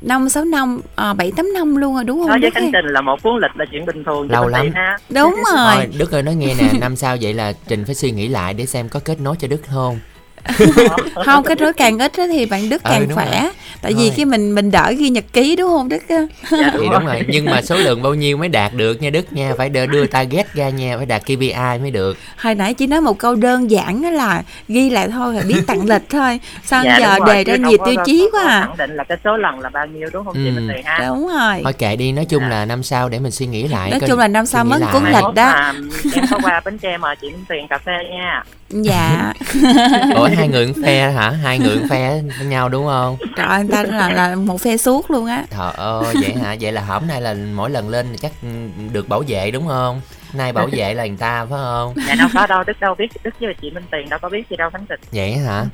[0.00, 2.50] năm sáu năm, à, bảy tám năm luôn rồi đúng không Nói với?
[2.50, 2.70] Khánh?
[2.72, 4.28] Trình là một cuốn lịch là chuyện bình thường.
[4.28, 4.66] chị Lâu lắm.
[4.74, 4.98] ha.
[5.10, 5.74] Đúng rồi.
[5.76, 8.54] Thôi Đức ơi nói nghe nè năm sau vậy là Trình phải suy nghĩ lại
[8.54, 9.98] để xem có kết nối cho Đức không
[11.24, 13.40] không kết nối càng ít á thì bạn Đức Ừ, càng đúng khỏe.
[13.42, 13.50] rồi.
[13.82, 16.16] tại vì khi mình mình đỡ ghi nhật ký đúng không Đức Dạ,
[16.50, 17.22] thì đúng rồi.
[17.28, 19.52] nhưng mà số lượng bao nhiêu mới đạt được nha Đức nha?
[19.58, 22.16] Phải đưa, đưa target ra nha phải đạt KPI mới được.
[22.36, 25.60] Hồi nãy chỉ nói một câu đơn giản đó là ghi lại thôi là biết
[25.66, 26.40] tặng lịch thôi.
[26.64, 28.60] Sao Dạ, giờ đúng rồi, đề ra nhiều tiêu chí quá à.
[28.60, 30.52] khẳng định là cái số lần là bao nhiêu đúng không chị Ừ.
[30.52, 31.04] Minh Tuyền ha?
[31.08, 31.60] Đúng rồi.
[31.64, 34.18] Thôi kệ đi nói chung là năm sau để mình suy nghĩ lại nói chung
[34.18, 34.80] là năm sau lại.
[34.92, 35.52] cuốn lịch đó.
[35.54, 35.72] mà
[36.14, 38.42] em có qua bến tre mời chị Tuyền cà phê nha.
[38.70, 39.32] Dạ.
[40.14, 41.30] Ủa hai người cũng phe hả?
[41.30, 43.16] Hai người cũng phe với nhau đúng không?
[43.36, 45.44] Trời ơi, người ta là là một phe suốt luôn á.
[45.50, 46.56] Trời ơi vậy hả?
[46.60, 48.32] Vậy là hôm nay là mỗi lần lên thì chắc
[48.92, 50.00] được bảo vệ đúng không?
[50.32, 51.94] Nay bảo vệ là người ta phải không?
[52.08, 54.42] Dạ đâu có đâu đức đâu biết đức với chị Minh Tuyền đâu có biết
[54.50, 55.64] gì đâu Khánh Trình vậy hả?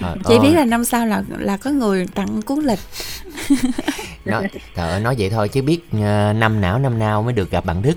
[0.00, 2.78] Trời chỉ ơi, biết là năm sau là là có người tặng cuốn lịch.
[4.24, 7.50] Nói, trời ơi, nói vậy thôi chứ biết ờ, năm nào năm nào mới được
[7.50, 7.94] gặp bạn Đức.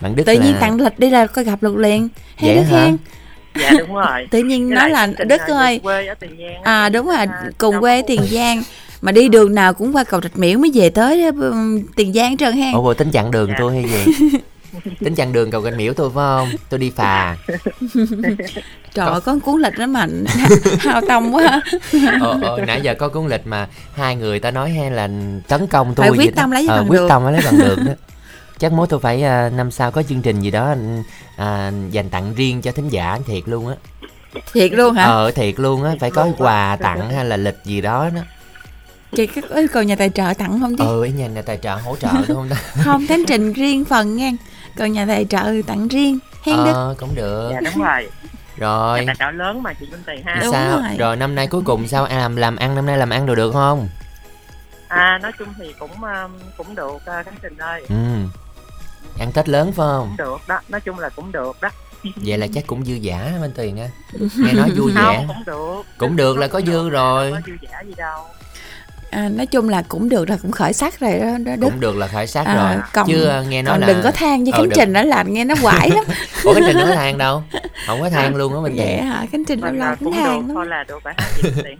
[0.00, 0.44] Bạn Đức tự là...
[0.44, 2.08] nhiên tặng lịch đi là coi gặp được liền.
[2.36, 2.84] Hay Đức hả?
[2.84, 2.96] hen
[3.60, 4.26] dạ đúng rồi.
[4.30, 5.80] Tự nhiên Với nói là Đức ơi.
[5.82, 7.26] quê ở Tiền Giang à đúng rồi à,
[7.58, 8.62] cùng quê Tiền Giang.
[9.02, 12.36] Mà đi đường nào cũng qua cầu Rạch Miễu mới về tới um, Tiền Giang
[12.36, 12.74] trơn hen.
[12.74, 13.54] Ủa bộ tính chặn đường Dạ.
[13.58, 14.28] tôi hay gì?
[15.04, 16.48] Tính chặn đường cầu canh miễu tôi phải không?
[16.68, 17.36] Tôi đi phà.
[18.94, 20.24] Trời ơi có cuốn lịch đó mạnh
[20.78, 21.60] hao tâm quá.
[22.20, 25.08] Ờ, ờ, nãy giờ có cuốn lịch mà hai người ta nói hay là
[25.48, 26.42] tấn công tôi Phải quyết đó.
[26.42, 27.06] tâm lấy Ờ, bằng quyết được.
[27.08, 27.92] tâm lấy bằng được đó
[28.58, 30.74] chắc mốt tôi phải à, năm sau có chương trình gì đó
[31.36, 33.74] à, dành tặng riêng cho thính giả thiệt luôn á.
[34.52, 35.04] Thiệt luôn hả?
[35.04, 38.20] Ờ thiệt luôn á phải có quà tặng hay là lịch gì đó đó.
[39.16, 41.74] Chị có yêu cầu nhà tài trợ tặng không chứ ừ nhà này tài trợ
[41.74, 44.30] hỗ trợ đúng không ta không thánh trình riêng phần nha.
[44.76, 47.50] Còn nhà tài trợ tặng riêng hen ờ cũng được.
[47.52, 48.08] Dạ đúng rồi.
[48.56, 49.06] Rồi.
[49.06, 50.40] Tài trợ lớn mà chị Minh Tuyền ha.
[50.42, 50.96] Đúng sao rồi.
[50.98, 53.34] rồi năm nay cuối cùng sao à, làm làm ăn năm nay làm ăn đồ
[53.34, 53.88] được không?
[54.88, 57.84] À nói chung thì cũng um, cũng được uh, Khánh Trình ơi.
[57.88, 57.94] Ừ
[59.18, 60.14] ăn tết lớn phải không?
[60.18, 61.68] Được đó nói chung là cũng được đó.
[62.16, 63.88] Vậy là chắc cũng dư giả bên tiền á.
[64.36, 65.24] Nghe nói vui vẻ.
[65.26, 65.82] Không cũng được.
[65.98, 67.32] Cũng được là có dư rồi.
[67.32, 68.24] có dư giả gì đâu
[69.10, 71.80] à, nói chung là cũng được là cũng khởi sắc rồi đó, đó đức cũng
[71.80, 72.82] được là khởi sắc À, rồi.
[72.92, 74.92] còn- chứ ờ, nghe nói còn là đừng có than với Ờ, khánh đừng- trình
[74.92, 76.04] đó là nghe nó quải lắm.
[76.44, 77.42] Ủa khánh trình đâu có than đâu.
[77.86, 79.26] Không có than luôn á bên vậy hả?
[79.32, 81.14] Khánh trình lâu mình lâu là cũng than được lắm là được rồi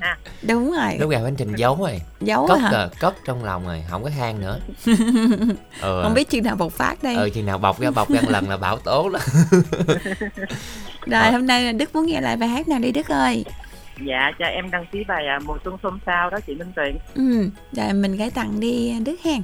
[0.00, 0.16] ha.
[0.42, 0.96] Đúng rồi.
[1.00, 2.00] Lúc nào khánh trình giấu rồi.
[2.20, 2.70] Giấu cất hả?
[2.72, 4.58] rồi cất trong lòng rồi không có than nữa.
[5.80, 6.00] Ừ.
[6.02, 7.14] không biết chừng nào bộc phát đây.
[7.16, 9.18] Ừ chừng nào bọc ra bọc ra lần là bảo tố đó
[11.06, 13.44] rồi hôm nay đức muốn nghe lại bài hát nào đi đức ơi
[14.04, 16.96] dạ cho em đăng ký bài à, mùa xuân xôn xao đó chị Minh Tuyền.
[17.14, 19.42] Ừ rồi mình gửi tặng đi đức hen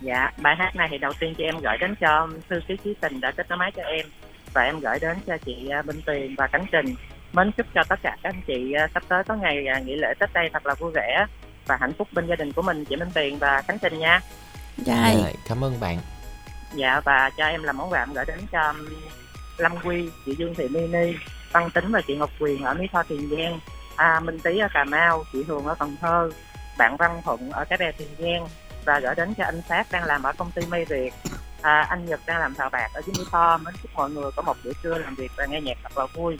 [0.00, 2.94] dạ bài hát này thì đầu tiên cho em gửi đến cho thư ký chí
[3.00, 4.06] tình đã kết nối máy cho em.
[4.54, 6.94] Và em gửi đến cho chị à, Minh Tuyền và Khánh Trình.
[7.32, 9.96] Mến chúc cho tất cả các anh chị à, sắp tới có ngày à, nghỉ
[9.96, 11.26] lễ Tết đây thật là vui vẻ
[11.66, 14.20] và hạnh phúc bên gia đình của mình chị Minh Tuyền và Khánh Trình nha.
[14.86, 15.14] Rồi.
[15.22, 15.98] Rồi, cảm ơn bạn.
[16.74, 18.86] dạ và cho em làm món quà em gửi đến cho um,
[19.58, 21.14] Lâm Quy chị Dương Thị Mini
[21.52, 23.60] Văn Tính và chị Ngọc Quyền ở Mỹ Tho Tiền Giang
[23.96, 26.30] à, Minh Tý ở Cà Mau chị Hường ở Cần Thơ
[26.78, 28.46] bạn Văn Thuận ở Cái Bè Tiền Giang
[28.84, 31.14] và gửi đến cho anh Phát đang làm ở công ty Mây Việt.
[31.62, 34.30] À, anh Nhật đang làm thợ bạc ở dưới Mỹ Tho mến chúc mọi người
[34.36, 36.38] có một bữa trưa làm việc và nghe nhạc thật là vui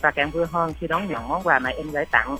[0.00, 2.36] và càng vui hơn khi đón nhận món quà mà em gửi tặng.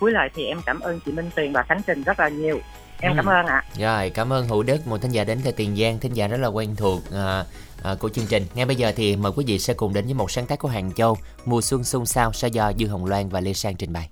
[0.00, 2.60] Cuối lời thì em cảm ơn chị Minh Tuyền và Khánh Trình rất là nhiều.
[3.00, 3.16] Em Ừ.
[3.16, 3.64] cảm ơn ạ.
[3.78, 6.36] Rồi, cảm ơn Hữu Đức, một thính giả đến từ Tiền Giang, thính giả rất
[6.40, 7.00] là quen thuộc.
[7.12, 7.44] À,
[7.82, 8.46] à, của chương trình.
[8.54, 10.68] Ngay bây giờ thì mời quý vị sẽ cùng đến với một sáng tác của
[10.68, 13.92] Hàng Châu, Mùa xuân xôn xao sẽ do Dương Hồng Loan và Lê Sang trình
[13.92, 14.08] bày.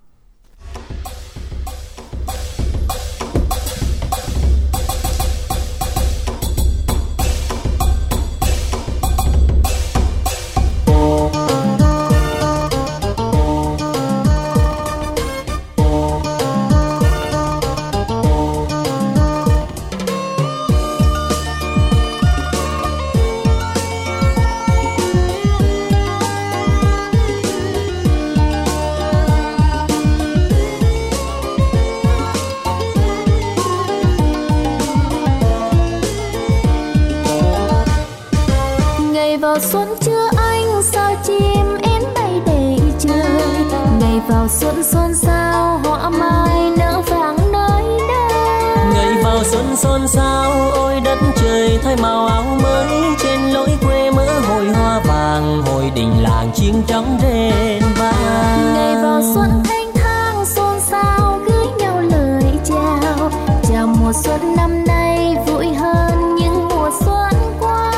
[50.14, 52.87] Xao ôi đất trời thay màu áo mới
[53.22, 58.96] trên lối quê mỡ hồi hoa vàng hồi đình làng chim trắng rền vang ngày
[59.03, 63.31] vào xuân thanh thang xôn xao gửi nhau lời chào.
[63.68, 67.92] Chào mùa xuân năm nay vui hơn những mùa xuân qua.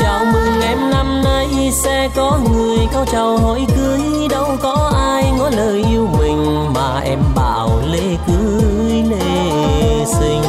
[0.00, 4.28] Chào mừng em năm nay sẽ có người cao chào hỏi cưới.
[4.30, 10.42] Đâu có ai ngỏ lời yêu mình mà em bảo lễ cưới lễ sinh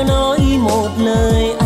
[0.00, 1.59] chưa nói một lời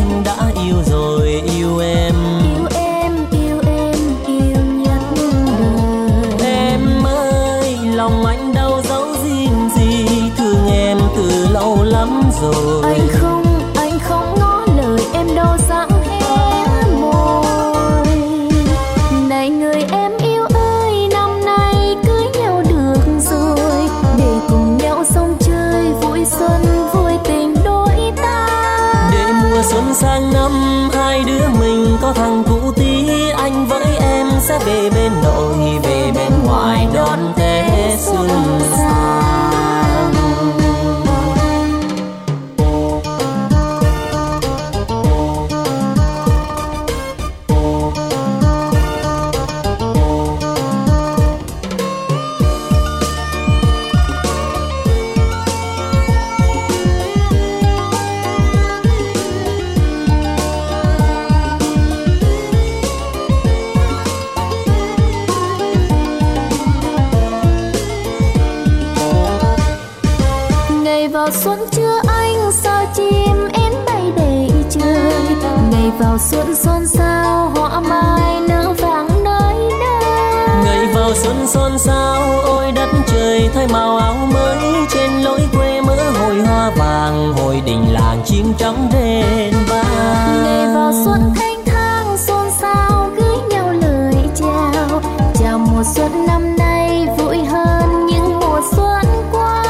[88.35, 95.01] chim trắng rền vang ngày vào xuân thanh thang xôn xao gửi nhau lời chào.
[95.35, 99.63] Chào mùa xuân năm nay vui hơn những mùa xuân qua.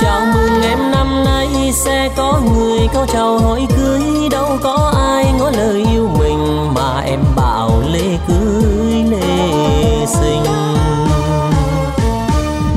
[0.00, 4.00] Chào mừng em năm nay sẽ có người cao chào hỏi cưới.
[4.30, 10.44] Đâu có ai ngỏ lời yêu mình mà em bảo lễ cưới lễ sinh.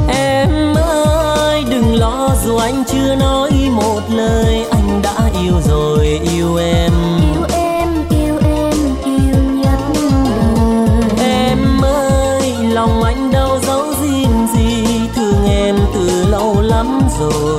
[0.08, 3.43] Em ơi đừng lo dù anh chưa nói
[17.30, 17.53] lắm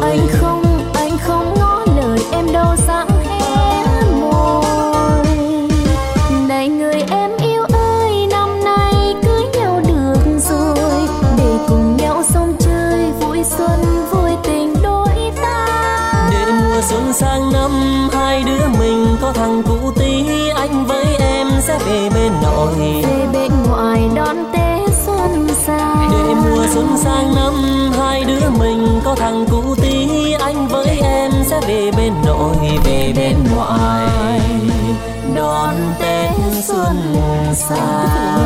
[37.54, 37.74] xa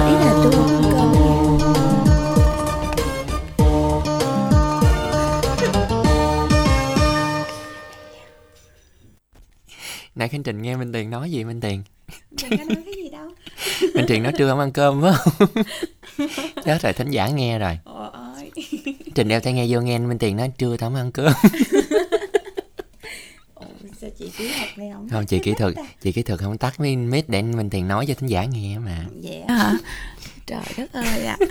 [0.08, 0.52] ý là tôi
[10.14, 11.82] nãy khánh trình nghe minh tiền nói gì minh tiền
[12.50, 13.28] mình nói cái gì đâu?
[13.94, 15.48] Minh tiền nói trưa không ăn cơm phải không?
[16.64, 17.78] Chết rồi thính giả nghe rồi.
[19.14, 21.32] Trình đeo tai nghe vô nghe minh tiền nói trưa tao không ăn cơm.
[24.00, 25.08] Sao chị kỹ thuật này không?
[25.08, 26.58] Không chị kỹ thuật chị kỹ thuật không?
[26.58, 29.04] Tắt mấy mic để minh tiền nói cho thính giả nghe mà.
[29.22, 29.72] Vậy hả
[30.46, 31.36] Trời đất ơi ạ.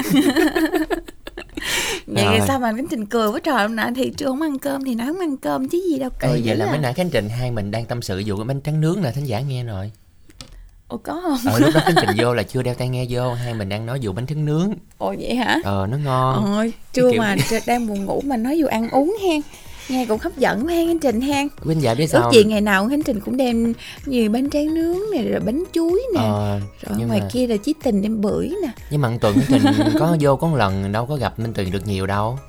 [2.08, 2.39] Vậy Rồi.
[2.48, 4.95] sao mà Khánh Trình cười quá trời hôm nãy thì chưa không ăn cơm thì
[4.95, 6.72] nói không ăn cơm chứ gì đâu cười Ê, vậy là à.
[6.72, 9.12] mấy nãy khánh trình hai mình đang tâm sự vụ cái bánh trắng nướng là
[9.12, 9.91] thính giả nghe rồi.
[10.88, 11.54] Ồ có không?
[11.54, 13.86] ờ lúc đó khánh trình vô là chưa đeo tai nghe vô hai mình đang
[13.86, 14.74] nói vụ bánh trứng nướng.
[14.98, 15.58] Ồ vậy hả?
[15.64, 16.45] ờ nó ngon.
[16.56, 17.36] Ôi chưa kiểu- mà
[17.68, 19.41] đang buồn ngủ mà nói dù ăn uống hen
[19.90, 22.44] Nghe cũng hấp dẫn quá hen Khánh Trình hen Quýnh dạ biết Ước sao gì
[22.44, 23.74] ngày nào Khánh Trình cũng đem
[24.06, 26.22] nhiều bánh tráng nướng này rồi bánh chuối nè.
[26.22, 28.70] Ờ, Rồi ngoài mà kia là chí tình đem bưởi nè.
[28.90, 31.54] Nhưng mà một tuần khánh trình có vô có một lần đâu có gặp minh
[31.54, 32.40] tuyền được nhiều đâu.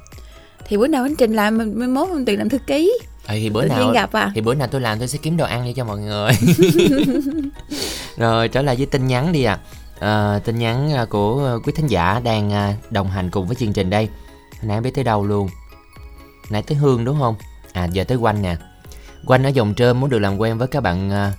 [0.66, 2.98] Thì bữa nào Khánh Trình làm mình mới mốt mình tiền làm thư ký.
[3.26, 4.32] Ờ, thì bữa Tự nào gặp à?
[4.34, 6.30] thì bữa nào tôi làm tôi sẽ kiếm đồ ăn đi cho mọi người.
[8.16, 9.58] Rồi trở lại với tin nhắn đi ạ.
[9.98, 13.56] Ờ, tin nhắn à, của à, quý thính giả đang à, đồng hành cùng với
[13.56, 14.08] chương trình đây.
[14.60, 15.48] Hồi nãy biết tới đâu luôn
[16.50, 17.34] nãy tới hương đúng không?
[17.72, 18.56] À giờ tới quanh nè
[19.26, 21.32] quanh ở dòng trơm muốn được làm quen với các bạn à,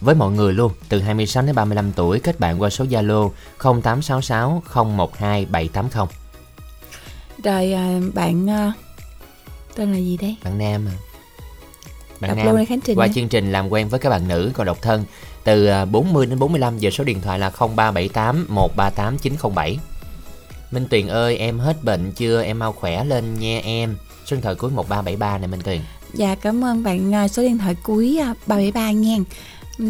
[0.00, 0.72] với mọi người luôn.
[0.88, 6.06] Từ 26 đến 35 tuổi kết bạn qua số Zalo 0866 012 780
[7.44, 8.72] Rồi à, bạn à,
[9.74, 10.36] tên là gì đây?
[10.44, 10.94] bạn nam à.
[12.20, 13.12] Bạn Đọc nam Khánh Trình qua ơi.
[13.14, 15.04] chương trình làm quen với các bạn nữ còn độc thân
[15.44, 19.78] từ à, 40 đến 45 giờ số điện thoại là 0378 138 907
[20.70, 22.42] Minh Tuyền ơi em hết bệnh chưa?
[22.42, 23.96] Em mau khỏe lên nha em
[24.26, 25.80] số điện thoại cuối 1373 này Minh Tuyền.
[26.14, 29.16] Dạ cảm ơn bạn à, số điện thoại cuối à, 373 nha.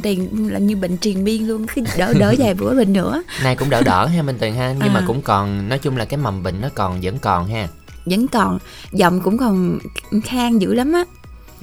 [0.03, 3.23] Tiền là như bệnh truyền miên luôn Cứ đỡ đỡ vài bữa bệnh nữa.
[3.43, 5.05] Nay cũng đỡ đỡ ha Minh Tuyền ha nhưng mà À.
[5.07, 7.69] cũng còn nói chung là cái mầm bệnh nó còn vẫn còn ha.
[8.05, 8.59] Vẫn còn
[8.93, 9.79] Giọng cũng còn
[10.25, 11.05] khang dữ lắm á.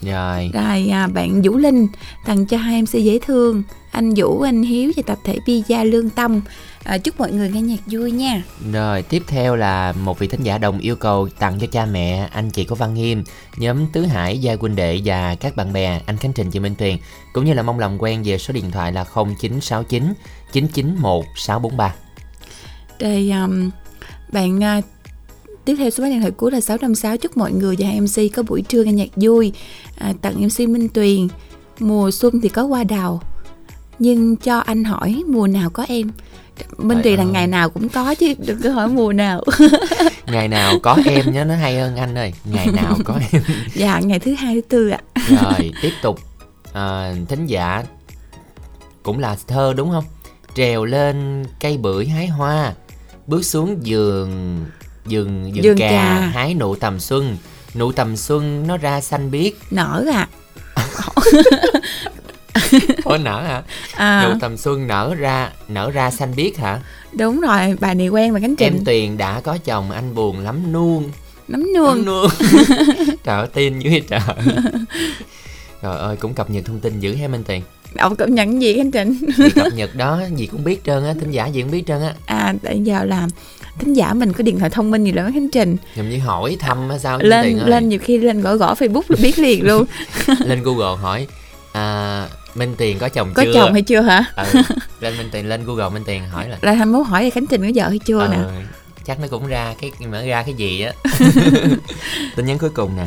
[0.02, 0.52] Rồi.
[0.54, 1.88] Rồi à, bạn Vũ Linh
[2.26, 6.10] Tặng cho hai MC dễ thương Anh Vũ, anh Hiếu và tập thể Pizza Lương
[6.10, 6.42] Tâm
[6.84, 8.44] à, Chúc mọi người nghe nhạc vui nha.
[8.72, 12.28] Rồi tiếp theo là một vị thính giả đồng yêu cầu tặng cho cha mẹ,
[12.32, 13.24] anh chị của Văn Nghiêm,
[13.58, 16.76] nhóm Tứ Hải, Gia Huynh Đệ và các bạn bè, anh Khánh Trình, chị Minh
[16.76, 16.98] Tuyền
[17.34, 19.06] cũng như là mong làm quen về số điện thoại là
[19.38, 20.14] 0969
[20.52, 21.96] 991 643.
[23.00, 23.70] Rồi um,
[24.32, 24.82] bạn à,
[25.66, 28.36] tiếp theo số máy điện thoại cuối là 656 Chúc mọi người và hai MC
[28.36, 29.54] có buổi trưa nghe nhạc vui.
[29.98, 31.28] À, Tặng MC Minh Tuyền
[31.80, 33.22] Mùa xuân thì có hoa đào
[34.00, 36.12] Nhưng cho anh hỏi mùa nào có em
[36.78, 39.44] Minh Tuyền là ngày nào cũng có chứ Đừng có hỏi mùa nào
[40.26, 43.42] Ngày nào có em nhớ nó hay hơn anh ơi, ngày nào có em.
[43.74, 45.00] Dạ ngày thứ hai thứ tư ạ
[45.42, 46.20] Rồi tiếp tục
[46.74, 47.84] à, thính giả
[49.04, 50.04] cũng là thơ đúng không?
[50.56, 52.74] Trèo lên cây bưởi hái hoa,
[53.28, 54.66] bước xuống giường
[55.06, 56.20] giường giường Vườn cà, cà.
[56.34, 57.38] hái nụ tầm xuân.
[57.76, 60.28] Nụ tầm xuân nó ra xanh biếc Nở ạ
[63.04, 63.62] Ủa nở hả?
[63.96, 66.80] à, Nụ tầm xuân nở ra nở ra xanh biếc hả?
[67.14, 68.74] Đúng rồi bài này quen mà cánh trình.
[68.74, 71.12] Em Tuyền đã có chồng anh buồn lắm nuông.
[71.48, 72.06] Lắm nuông.
[72.06, 72.30] Nuông.
[73.24, 74.20] Trời ơi tin dữ vậy trời.
[75.82, 77.62] Trời ơi cũng cập nhật thông tin dữ ha Minh Tuyền.
[77.98, 79.18] Ông cảm nhận gì cánh trình?
[79.56, 82.14] Cập nhật đó gì cũng biết trơn á Thính giả gì cũng biết trơn á.
[82.26, 83.28] À tại giờ là
[83.80, 85.78] thính giả mình có điện thoại thông minh gì lắm khánh trình.
[85.96, 87.70] Nhầm như hỏi thăm á sao lên ơi?
[87.70, 89.86] lên nhiều khi lên gõ gõ facebook là biết liền luôn.
[90.46, 91.28] Lên Google hỏi
[91.74, 93.54] à, Minh Tuyền có chồng có chưa?
[93.54, 94.26] chồng hay chưa hả?
[94.36, 94.62] Ừ,
[95.00, 97.62] lên Minh Tuyền lên Google Minh Tuyền hỏi là là thành mốt hỏi khánh trình
[97.62, 98.38] có vợ hay chưa nè?
[98.38, 98.52] Ờ,
[99.06, 100.94] chắc nó cũng ra cái mở ra cái gì á.
[102.36, 103.06] Tin nhắn cuối cùng nè.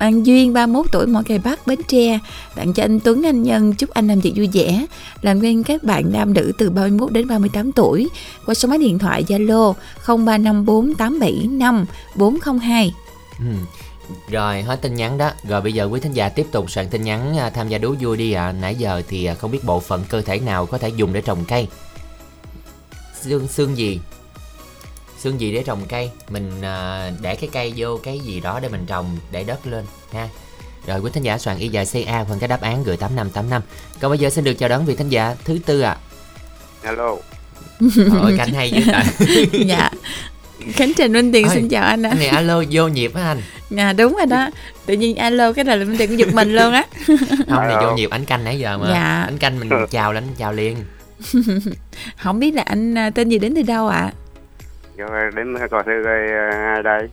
[0.00, 2.18] An Duyên 31 tuổi mỏ cây Bắc Bến Tre.
[2.54, 4.86] Tặng cho anh Tuấn Anh Nhân chúc anh làm việc vui vẻ.
[5.22, 8.08] Làm quen các bạn nam nữ từ 31 đến 38 tuổi.
[8.46, 9.74] Qua số máy điện thoại Zalo
[10.06, 12.90] 0354875402
[13.38, 13.44] ừ.
[14.28, 15.32] Rồi hết tin nhắn đó.
[15.48, 17.94] Rồi bây giờ quý thính giả tiếp tục soạn tin nhắn à, tham gia đố
[18.00, 18.52] vui đi ạ.
[18.52, 21.20] Nãy giờ thì à, không biết bộ phận cơ thể nào có thể dùng để
[21.20, 21.68] trồng cây.
[23.20, 24.00] Xương xương gì?
[25.18, 26.10] Xương gì để trồng cây?
[26.28, 29.84] Mình à, để cái cây vô cái gì đó để mình trồng để đất lên
[30.12, 30.28] ha.
[30.86, 33.62] Rồi quý thính giả soạn y dài CA phần cái đáp án gửi 8585
[34.00, 35.96] còn bây giờ xin được chào đón vị thính giả thứ tư ạ.
[36.82, 37.16] Hello.
[38.22, 38.82] Ôi canh hay dữ
[39.66, 39.90] dạ
[40.72, 42.14] Khánh Trình Minh Tiền Ôi, xin chào anh ạ.
[42.18, 43.38] này alo vô nhịp á anh?
[43.76, 44.50] À, đúng rồi đó.
[44.86, 46.84] Tự nhiên alo cái là Minh Tiền cũng giật mình luôn á.
[47.48, 48.86] Không này vô nhịp ảnh canh nãy giờ mà.
[48.90, 49.22] Dạ.
[49.22, 50.76] Ảnh canh mình chào là anh chào liền.
[52.22, 54.12] Không biết là anh à, tên gì đến từ đâu ạ?
[54.96, 57.08] Rồi đến coi thử coi ờ, ai đây.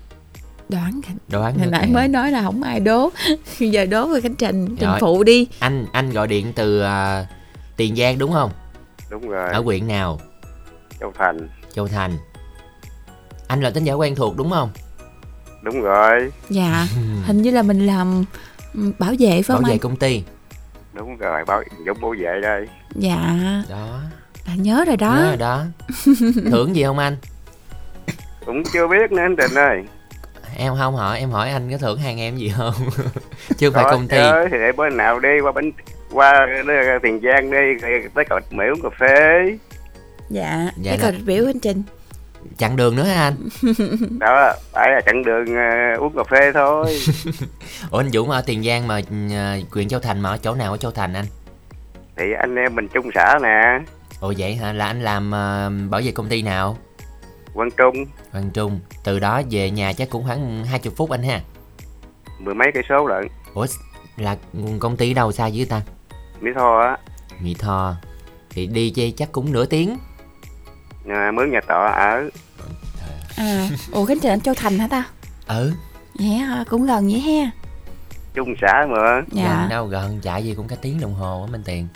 [0.70, 3.10] đoán Đoán hồi nãy mới nói là không ai đố.
[3.60, 5.48] Giờ đố về Khánh Trình Trình phụ đi.
[5.60, 7.26] Anh anh gọi điện từ à,
[7.78, 8.52] Tiền Giang đúng không?
[9.10, 9.50] Đúng rồi.
[9.50, 10.20] Ở huyện nào?
[11.00, 11.50] Châu Thành.
[11.76, 12.18] Châu Thành
[13.48, 14.70] Anh là tính giả quen thuộc đúng không?
[15.62, 16.32] Đúng rồi.
[16.50, 16.88] dạ
[17.26, 18.24] hình như là mình làm
[18.74, 19.80] ừ, bảo vệ phải Bảo không vệ anh?
[19.80, 20.24] công ty.
[20.94, 22.68] Đúng rồi báo giống bố vệ đây.
[22.96, 23.38] Dạ.
[23.70, 24.00] Đó.
[24.48, 25.16] Bạn nhớ rồi đó.
[25.16, 25.64] Nhớ rồi đó.
[26.52, 27.18] Thưởng gì không anh?
[28.46, 29.84] Cũng chưa biết nữa anh Trình ơi.
[30.58, 32.74] Em không hỏi em hỏi anh có thưởng hàng em gì không?
[33.58, 34.18] Chứ không phải công ty.
[34.18, 35.72] chứ, thì để bữa nào đi qua bánh
[36.12, 36.48] qua
[37.04, 37.58] tiền giang đi
[38.16, 39.58] tới cột miễu cà phê.
[40.30, 41.84] Dạ Dạ cái cầu biểu anh trình
[42.58, 43.36] chặn đường nữa hả anh?
[44.20, 47.00] Đó phải là chặng đường ờ, uống cà phê thôi.
[47.92, 50.72] Ủa anh dũng ở tiền giang mà à, huyện châu thành mà ở chỗ nào
[50.72, 51.26] ở châu thành anh?
[52.18, 53.80] Thì anh em mình chung xã nè.
[54.20, 54.74] Ồ vậy hả?
[54.74, 56.78] Là anh làm à, bảo vệ công ty nào?
[57.54, 57.96] Quang trung.
[58.32, 58.80] Hoàng Trung.
[59.04, 61.42] Từ đó về nhà chắc cũng khoảng 20 phút anh ha.
[62.40, 63.28] Mười mấy cây số lận.
[63.54, 63.66] Ủa
[64.18, 64.38] là
[64.80, 65.82] công ty đâu xa dưới ta?
[66.42, 66.98] Mỹ tho á.
[67.40, 67.96] Mỹ Tho.
[68.50, 69.98] Thì đi chơi chắc cũng nửa tiếng
[71.08, 72.30] à, mướn nhà trọ ở.
[73.38, 75.04] À ủa khánh trình anh châu thành hả ta?
[75.48, 75.74] Ừ.
[76.20, 76.64] Dạ hả?
[76.70, 77.52] cũng gần vậy ha.
[78.34, 79.22] Chung xã mà.
[79.32, 79.58] Dạ.
[79.62, 81.88] Gần đâu gần chạy gì cũng cả tiếng đồng hồ á Minh Tiền.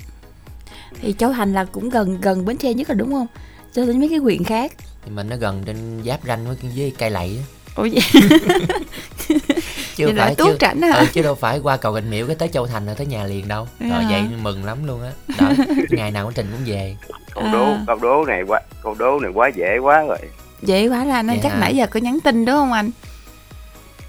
[1.02, 3.28] Thì châu thành là cũng gần gần bến tre nhất rồi đúng không?
[3.74, 4.72] Cho đến mấy cái huyện khác.
[5.06, 7.44] Nhưng mà nó gần trên giáp ranh với, với cây lậy á.
[7.76, 8.02] Ủa vậy
[10.08, 10.98] chứ là phải tuốt chứ, rảnh hả?
[10.98, 13.24] ừ, chứ đâu phải qua cầu Gành Miễu cái tới Châu Thành là tới nhà
[13.24, 13.68] liền đâu.
[13.80, 15.12] Vậy rồi vậy mừng lắm luôn á.
[15.40, 15.52] Đó
[15.90, 16.96] ngày nào con Trình cũng về.
[17.34, 20.18] Câu đố câu đố này quá câu đố này quá dễ quá rồi.
[20.62, 21.50] Dễ quá là nên Dạ.
[21.50, 22.92] chắc nãy giờ có nhắn tin đúng không anh?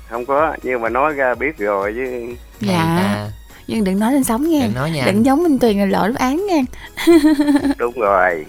[0.09, 2.34] Không có nhưng mà nói ra biết rồi chứ.
[2.61, 3.28] Dạ.
[3.66, 4.61] Nhưng đừng nói lên sóng nha.
[4.62, 5.03] Đừng nói nha.
[5.07, 5.22] Đừng anh.
[5.22, 6.62] giống minh tuyền rồi lỡ lúc án nha.
[7.78, 8.45] Đúng rồi.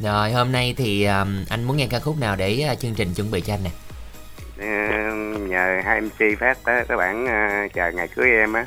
[0.00, 3.14] Rồi hôm nay thì um, anh muốn nghe ca khúc nào để uh, chương trình
[3.14, 3.70] chuẩn bị cho anh nè
[5.48, 8.66] nhờ hai mc phát tới các bạn ờ, chờ ngày cưới em á.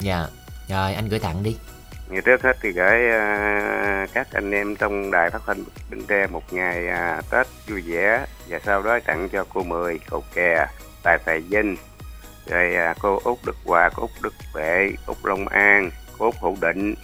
[0.00, 0.26] Dạ
[0.68, 1.56] rồi anh gửi tặng đi.
[2.08, 6.26] Ngày trước hết thì gửi ờ, các anh em trong đài phát thanh Bến Tre
[6.26, 8.26] một ngày à, Tết vui vẻ.
[8.48, 10.66] Và sau đó tặng cho cô Mười, cô Kè,
[11.02, 11.76] Tài Tài Vinh,
[12.46, 16.34] rồi à, cô Út Đức Hòa, cô Út Đức Vệ, Út Long An, cô Út
[16.40, 16.94] Hữu Định.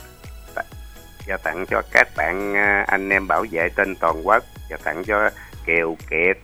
[1.27, 4.45] Và tặng cho các bạn à, anh em bảo vệ trên toàn quốc.
[4.71, 5.31] Và tặng cho
[5.67, 6.37] Kiều Kiệt,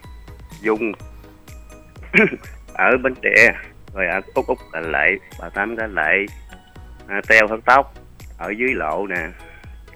[0.61, 0.93] Dung
[2.75, 3.53] ở Bến Tre.
[3.95, 6.27] Rồi ở Út úc là Lệ, bà Tám cái Lệ,
[7.07, 7.95] à, Teo Hớt Tóc
[8.39, 9.29] ở dưới lộ nè.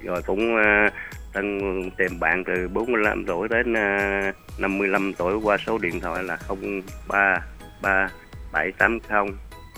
[0.02, 0.90] Rồi cũng à,
[1.32, 1.60] tân
[1.98, 8.08] tìm bạn từ 45 tuổi đến à, 55 tuổi qua số điện thoại là 033
[8.62, 9.36] 780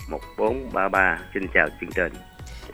[0.09, 2.13] 1433 xin chào chương trình.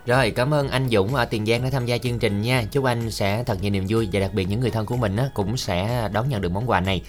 [0.05, 2.64] Rồi cảm ơn anh Dũng ở Tiền Giang đã tham gia chương trình nha.
[2.72, 5.18] Chúc anh sẽ thật nhiều niềm vui Và đặc biệt những người thân của mình
[5.34, 7.01] cũng sẽ đón nhận được món quà này.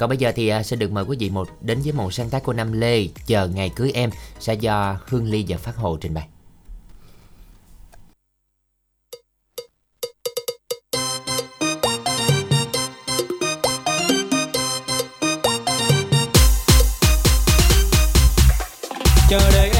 [0.00, 2.30] Còn bây giờ thì à, sẽ được mời quý vị một đến với một sáng
[2.30, 5.96] tác của Nam Lê, Chờ ngày cưới em, sẽ do Hương Ly và Phát Hồ
[6.00, 6.28] trình bày.
[19.30, 19.79] Chờ đợi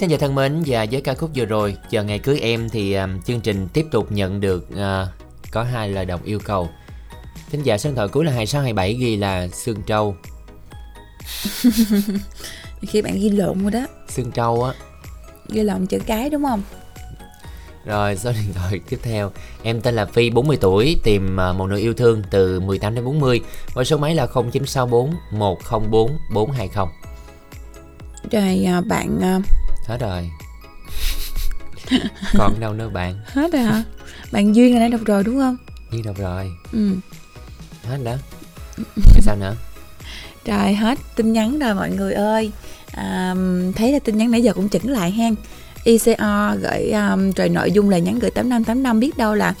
[0.00, 2.94] thính giả thân mến và với ca khúc vừa rồi chờ ngày cưới em thì
[2.94, 5.08] um, chương trình tiếp tục nhận được uh,
[5.50, 6.68] có hai lời đồng yêu cầu.
[7.50, 10.16] Thính giả số điện thoại cuối là 2627 ghi là Sương Trâu.
[12.82, 14.72] khi bạn ghi lộn rồi đó Sương Trâu á.
[15.48, 16.62] ghi lộn chữ cái đúng không
[17.84, 19.30] Rồi số điện thoại tiếp theo
[19.62, 23.04] Em tên là Phi 40 tuổi Tìm uh, một nửa yêu thương từ 18 đến
[23.04, 23.40] 40
[23.74, 26.86] Và số máy là 0964 104 420
[28.30, 29.40] rồi à, bạn à,
[29.90, 30.30] Hết rồi.
[32.38, 33.14] Còn đâu nữa bạn?
[33.26, 33.82] Hết rồi hả?
[34.32, 35.56] Bạn duyên là đã đọc rồi đúng không?
[35.90, 36.50] Như đâu rồi.
[36.72, 36.90] Ừ.
[37.84, 38.16] Hết đó.
[38.96, 39.54] Rồi sao nữa?
[40.46, 40.98] Rồi hết.
[41.16, 42.52] Tin nhắn rồi mọi người ơi.
[42.92, 43.34] À,
[43.76, 45.34] Thấy là tin nhắn nãy giờ cũng chỉnh lại hen.
[45.84, 49.54] ICO gửi um, rồi nội dung là nhắn gửi 8585 biết đâu là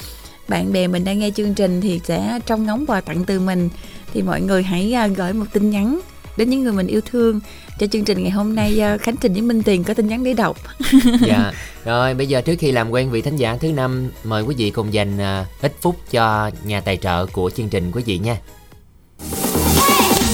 [0.48, 3.68] bạn bè mình đang nghe chương trình thì sẽ trông ngóng quà tặng từ mình.
[4.14, 6.00] Thì mọi người hãy uh, gửi một tin nhắn
[6.40, 7.40] đến những người mình yêu thương.
[7.78, 10.24] Cho chương trình ngày hôm nay uh, Khánh Trình với Minh Tiền có tin nhắn
[10.24, 10.56] để đọc.
[11.26, 11.52] Dạ.
[11.84, 14.70] Rồi bây giờ trước khi làm quen vị thánh giả thứ năm Mời quý vị
[14.70, 18.36] cùng dành à, ít phút cho nhà tài trợ của chương trình quý vị nha.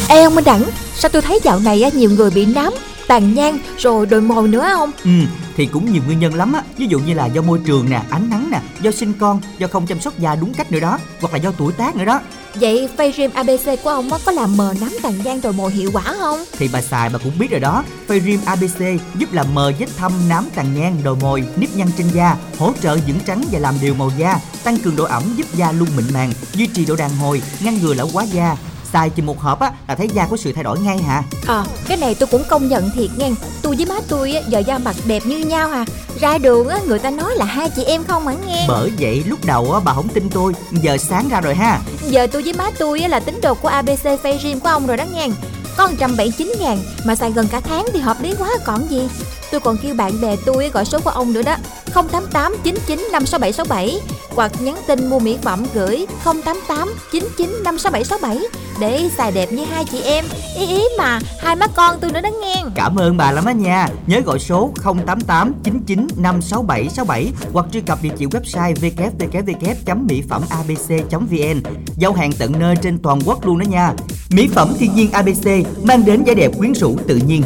[0.08, 0.62] Ê ông Minh Đẳng,
[0.94, 2.72] sao tôi thấy dạo này á, nhiều người bị nám,
[3.06, 4.92] tàn nhang rồi đồi mồi nữa không?
[5.04, 5.10] Ừ,
[5.56, 8.02] thì cũng nhiều nguyên nhân lắm á Ví dụ như là do môi trường nè,
[8.10, 10.98] ánh nắng nè Do sinh con, do không chăm sóc da đúng cách nữa đó
[11.20, 12.20] Hoặc là do tuổi tác nữa đó
[12.54, 16.02] Vậy Face ABC của ông có làm mờ nám tàn nhang đồi mồi hiệu quả
[16.02, 16.44] không?
[16.52, 20.12] Thì bà xài bà cũng biết rồi đó Fairim ABC giúp làm mờ vết thâm,
[20.28, 23.74] nám tàn nhang, đồi mồi, nếp nhăn trên da Hỗ trợ dưỡng trắng và làm
[23.82, 26.96] đều màu da Tăng cường độ ẩm giúp da luôn mịn màng Duy trì độ
[26.96, 28.56] đàn hồi, ngăn ngừa lão hóa da
[28.92, 31.22] Xài chỉ một hộp á là thấy da có sự thay đổi ngay hả?
[31.46, 33.30] Ờ, cái này tôi cũng công nhận thiệt nghe.
[33.62, 35.84] Tôi với má tôi á, giờ da mặt đẹp như nhau à.
[36.20, 38.64] Ra đường á, người ta nói là hai chị em không hả nghe?
[38.68, 41.80] Bởi vậy lúc đầu á bà không tin tôi Giờ sáng ra rồi ha.
[42.08, 44.86] Giờ tôi với má tôi á, là tín đồ của ABC Face Gym của ông
[44.86, 45.28] rồi đó nghe.
[45.76, 49.08] Có 179 ngàn mà xài gần cả tháng thì hợp lý quá còn gì
[49.50, 51.56] Tôi còn kêu bạn bè tôi gọi số của ông nữa đó
[51.94, 58.48] 088 99 56767 Hoặc nhắn tin mua mỹ phẩm gửi 088 99 56767
[58.80, 60.24] Để xài đẹp như hai chị em.
[60.58, 62.64] Ý ý mà, hai má con tôi nữa đó nghe.
[62.74, 63.88] Cảm ơn bà lắm á nha.
[64.06, 64.70] Nhớ gọi số
[65.06, 71.60] 088 99 56767 Hoặc truy cập địa chỉ website www.mỹ phẩm abc.vn
[71.96, 73.92] Giao hàng tận nơi trên toàn quốc luôn đó nha.
[74.30, 75.46] Mỹ phẩm thiên nhiên ABC
[75.82, 77.42] Mang đến vẻ đẹp quyến rũ tự nhiên.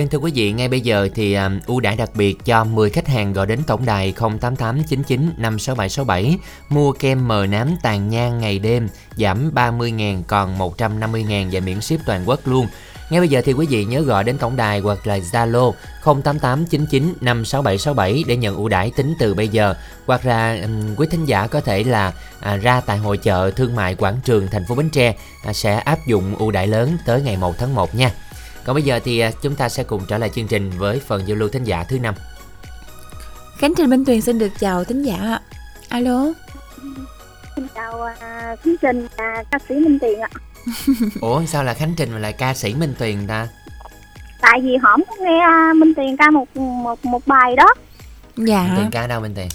[0.00, 2.90] Vâng thưa quý vị, ngay bây giờ thì um, ưu đãi đặc biệt cho 10
[2.90, 6.38] khách hàng gọi đến tổng đài 08899 56767
[6.68, 11.96] mua kem mờ nám tàn nhang ngày đêm giảm 30.000 còn 150.000 và miễn ship
[12.06, 12.66] toàn quốc luôn.
[13.10, 15.72] Ngay bây giờ thì quý vị nhớ gọi đến tổng đài hoặc là Zalo
[16.04, 19.74] 08899 56767 để nhận ưu đãi tính từ bây giờ
[20.06, 23.76] hoặc là um, quý thính giả có thể là à, ra tại hội chợ thương
[23.76, 27.22] mại quảng trường thành phố Bến Tre à, sẽ áp dụng ưu đãi lớn tới
[27.22, 28.10] ngày 1 tháng 1 nha.
[28.64, 31.22] Còn bây giờ thì à, chúng ta sẽ cùng trở lại chương trình với phần
[31.26, 32.14] giao lưu thính giả thứ năm.
[33.58, 35.40] Khánh Trình Minh Tuyền xin được chào thính giả ạ.
[35.88, 36.32] Alo
[37.56, 40.28] Xin chào à, Khánh Trình và ca sĩ Minh Tiền ạ.
[41.20, 43.48] Ủa sao là Khánh Trình mà lại ca sĩ Minh Tuyền ta?
[44.40, 47.74] Tại vì hổm có nghe à, Minh Tiền ca một một một bài đó.
[48.36, 49.48] Dạ Minh Tuyền ca đâu Minh Tuyền?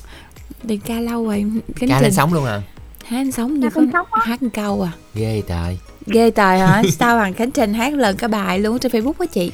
[0.68, 1.45] Tiền ca lâu rồi
[1.76, 2.62] Khánh Ca Trình lên sóng luôn à?
[3.06, 5.80] Hát lên sóng lên có hát câu à Ghê trời.
[6.08, 6.82] Ghê tài hả?
[6.91, 9.51] Sao Hoàng Khánh Trình hát lần cả bài luôn trên Facebook á chị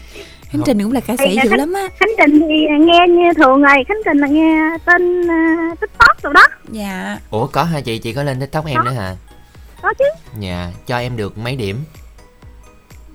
[0.49, 0.62] Khánh.
[0.66, 3.34] Trình cũng là ca sĩ à, dữ Khánh- lắm á Khánh Trình thì nghe như
[3.38, 6.47] thường rồi, Khánh Trình là nghe tên à, TikTok rồi đó.
[6.72, 7.97] Dạ Ủa có hả chị?
[7.99, 9.16] Chị có lên TikTok em nữa hả?
[9.82, 10.06] Có chứ.
[10.39, 11.78] Dạ, cho em được mấy điểm?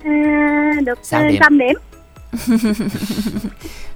[0.03, 1.37] À, được Sáu à, điểm.
[1.41, 1.75] trăm điểm.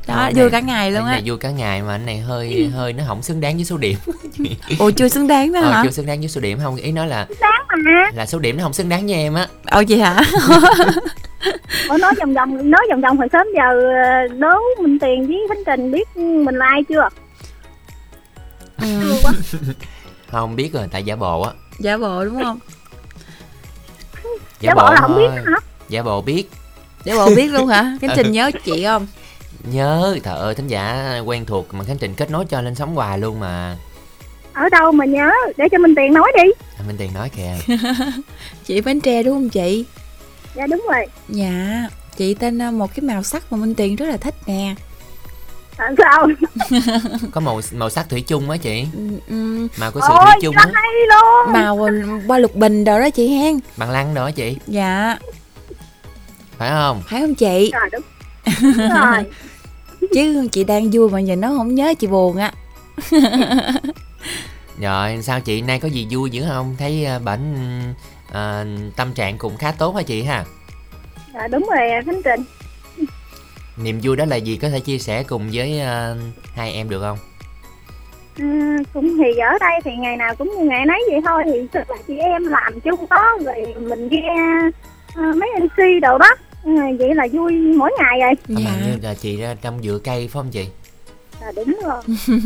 [0.08, 1.22] đó Anh vui này- cả ngày luôn á.
[1.26, 3.98] vui cả ngày mà anh này hơi hơi nó không xứng đáng với số điểm.
[4.80, 5.82] Ủa chưa xứng đáng đó ờ, hả?
[5.86, 7.92] chưa xứng đáng với số điểm không ý nói là Đáng mà.
[8.14, 9.48] là số điểm nó không xứng đáng với em á.
[9.72, 10.22] Ồ vậy hả?
[11.90, 15.38] Ủa nói vòng vòng nói vòng vòng hồi sớm giờ ờ, đố Minh Tiền với
[15.50, 17.10] Khánh Trình biết mình là ai chưa?
[18.82, 19.14] ừ.
[20.32, 21.52] không biết rồi tại giả bộ á.
[21.80, 22.60] Giả bộ đúng không?
[24.60, 25.58] Giả bộ là không biết hả?
[25.90, 26.50] giả bộ biết.
[27.04, 27.98] Giả bộ biết luôn hả?
[28.02, 28.32] Khánh Trình Ừ.
[28.32, 29.08] nhớ chị không
[29.64, 32.96] nhớ trời ơi thính giả quen thuộc mà khánh trình kết nối cho lên sóng
[32.96, 33.78] hoài luôn mà.
[34.54, 35.32] Ở đâu mà nhớ?
[35.58, 36.44] Để cho Minh Tiền nói đi.
[36.80, 37.54] à, minh tiền nói kìa.
[38.66, 39.86] Chị bánh tre đúng không chị?
[40.56, 41.06] Dạ đúng rồi.
[41.30, 41.88] dạ
[42.18, 44.76] chị tên ờ, một cái màu sắc mà minh tiền rất là thích nè.
[45.78, 46.28] À, sao?
[47.32, 48.86] có màu màu sắc thủy chung á chị.
[49.30, 50.66] Ừ, màu của sự Ôi, thủy chung á.
[51.48, 51.88] màu
[52.28, 54.58] qua lục bình đồ đó chị hen bằng lăng đó chị.
[54.68, 55.18] Dạ.
[56.58, 57.02] Phải không?
[57.08, 57.72] Phải không chị?
[57.74, 58.02] Rồi đúng.
[58.62, 59.26] Đúng rồi.
[60.14, 62.52] chứ chị đang vui mà giờ nó không nhớ chị buồn á.
[64.82, 65.62] Rồi sao chị?
[65.62, 66.76] Nay có gì vui dữ không?
[66.80, 67.40] Thấy uh, bển
[68.32, 70.46] ờ, tâm trạng cũng khá tốt hả chị ha?
[71.34, 72.44] Dạ đúng rồi Khánh Trình.
[73.84, 74.58] niềm vui đó là gì?
[74.58, 76.18] Có thể chia sẻ cùng với ờ,
[76.56, 77.18] hai em được không?
[78.38, 78.46] Ừ,
[78.94, 81.44] cũng thì ở đây thì ngày nào cũng như ngày nấy vậy thôi.
[81.46, 84.36] Thì thực là chị em làm chung đó rồi mình nghe
[85.16, 86.30] ờ, mấy MC đồ đó
[86.64, 88.34] Ừ, vậy là vui mỗi ngày rồi.
[88.48, 88.70] Dạ.
[88.72, 90.68] Mà như là chị ra trong dựa cây phải không chị?
[91.42, 92.02] À, đúng rồi.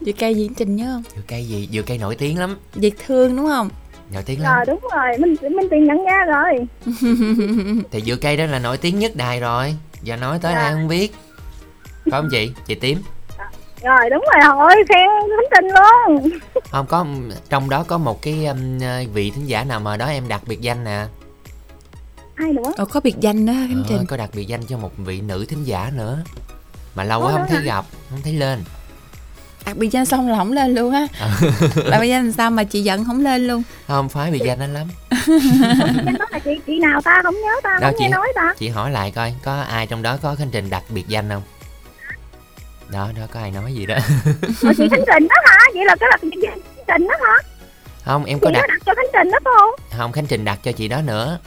[0.00, 1.02] Dừa cây diễn trình nhớ không?
[1.16, 1.68] Dựa cây gì?
[1.72, 2.56] Dựa cây nổi tiếng lắm.
[2.74, 3.68] Việt thương đúng không?
[4.12, 4.56] Nổi tiếng lắm.
[4.56, 5.18] Rồi đúng rồi.
[5.18, 6.66] Minh minh tiền nhận ra rồi.
[7.90, 9.74] Thì dựa cây đó là nổi tiếng nhất đài rồi.
[10.02, 10.60] Giờ nói tới Dạ.
[10.60, 11.14] ai không biết.
[12.10, 12.52] Phải không chị?
[12.66, 12.98] Chị tím.
[13.82, 14.40] Rồi đúng rồi.
[14.44, 16.38] Thôi khen Khánh Trình luôn.
[16.70, 17.06] Không có
[17.48, 18.78] trong đó có một cái um,
[19.14, 21.04] vị thính giả nào mà đó em đặc biệt danh nè
[22.42, 22.72] ai nữa.
[22.76, 24.06] Ồ, có biệt danh đó Khánh Ờ, Trình.
[24.06, 26.18] có đặc biệt danh cho một vị nữ thính giả nữa.
[26.94, 27.64] Mà lâu quá không thấy hả?
[27.64, 28.64] gặp không thấy lên.
[29.66, 31.06] Đặc biệt danh xong là không lên luôn á.
[31.90, 33.62] Đặc biệt danh sao mà chị giận không lên luôn.
[33.88, 34.88] Không phải biệt danh anh lắm.
[36.18, 38.54] Đó là chị chị nào ta không nhớ ta Đâu không nghe nói ta.
[38.58, 41.42] chị hỏi lại coi có ai trong đó có khánh trình đặc biệt danh không?
[42.92, 43.96] Đó đó có ai nói gì đó.
[44.60, 45.58] Chị Khánh Trình đó hả?
[45.74, 47.34] Vậy là cái là chị Khánh Trình đó hả?
[48.04, 50.58] Không em chị có đặt đặt cho Khánh Trình đó không không khánh trình đặt
[50.64, 51.38] cho chị đó nữa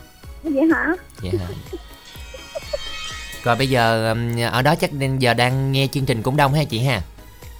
[0.53, 0.95] vậy hả?
[1.21, 1.47] Vậy hả
[3.45, 4.15] rồi bây giờ
[4.51, 7.01] ở đó chắc giờ đang nghe chương trình cũng đông ha chị ha.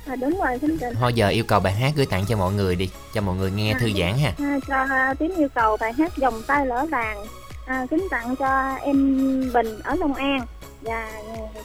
[0.08, 2.54] À, đúng rồi Khánh Trình thôi giờ yêu cầu bài hát gửi tặng cho mọi
[2.54, 4.34] người đi cho mọi người nghe thư giãn ha.
[4.40, 7.26] À, cho à, tím yêu cầu bài hát dòng tay lỡ làng
[7.66, 8.98] à, kính tặng cho em
[9.54, 10.46] Bình ở Long An
[10.82, 11.12] và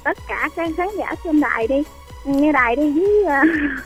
[0.05, 1.83] tất cả các khán giả trên đài đi.
[2.25, 3.43] Nghe đài đi với à,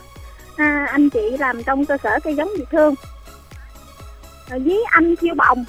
[0.57, 2.95] à, anh chị làm trong cơ sở cây giống Việt Thương
[4.49, 5.65] với anh Chiêu Bồng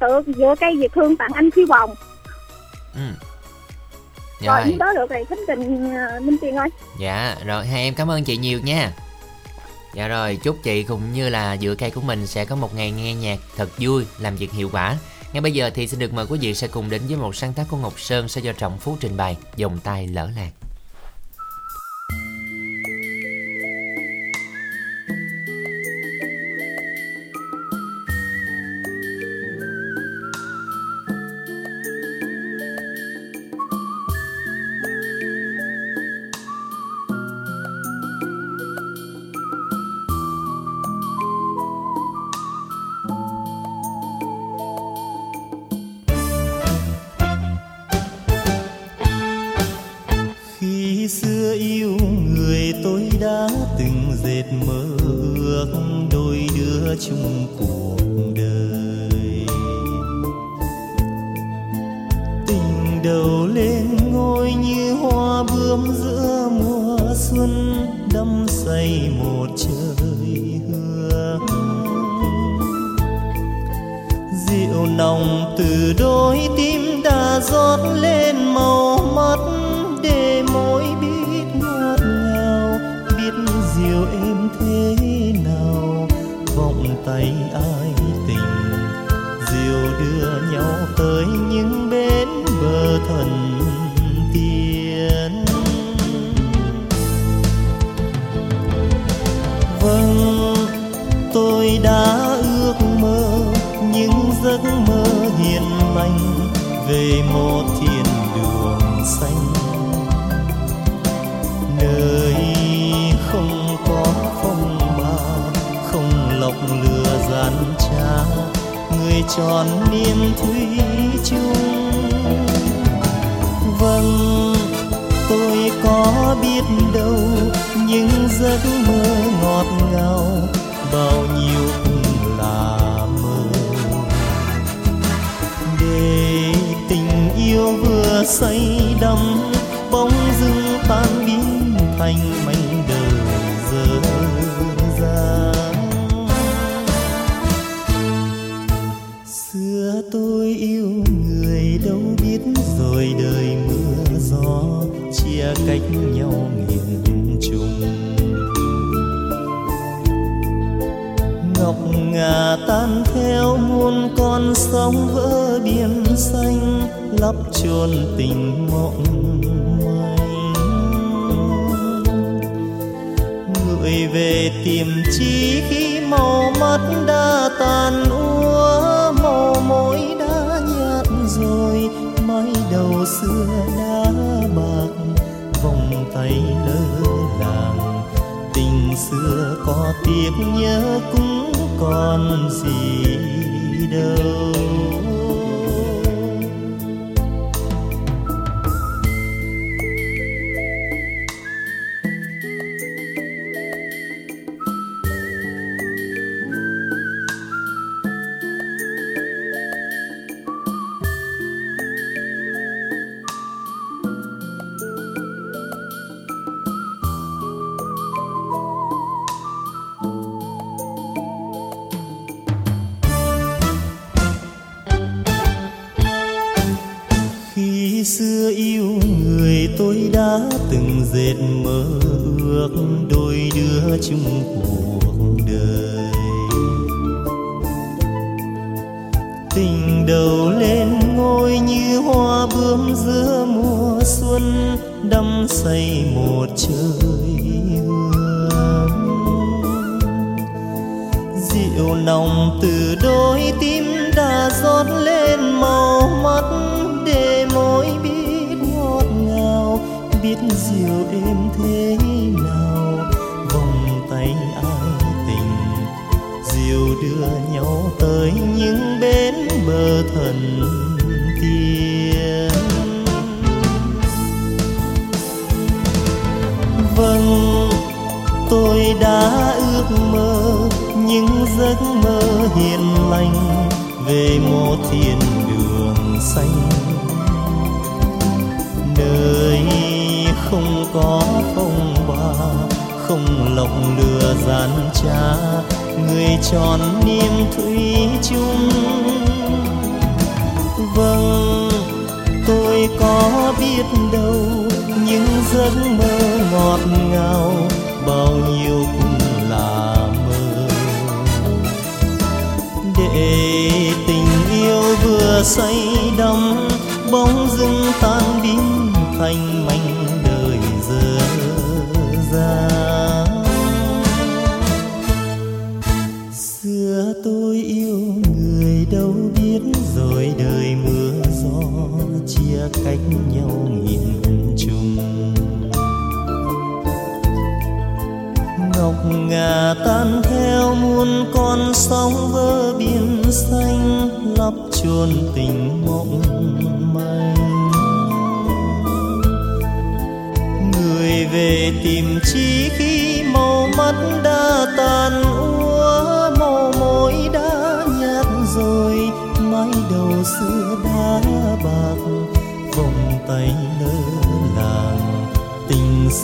[0.00, 1.94] tự dựa cây Việt Thương tặng anh Chiêu Bồng
[2.94, 3.00] ừ.
[4.40, 4.76] rồi rồi.
[4.78, 6.68] đó được rồi khánh trình à, Minh Tiền ơi.
[6.98, 8.92] Dạ rồi hai em cảm ơn chị nhiều nha.
[9.94, 12.90] Dạ rồi chúc chị cũng như là dựa cây của mình sẽ có một ngày
[12.90, 14.96] nghe nhạc thật vui làm việc hiệu quả.
[15.32, 17.52] Ngay bây giờ thì xin được mời quý vị sẽ cùng đến với một sáng
[17.52, 19.36] tác của Ngọc Sơn sẽ do Trọng Phú trình bày.
[19.56, 20.59] Dòng tay lỡ lạc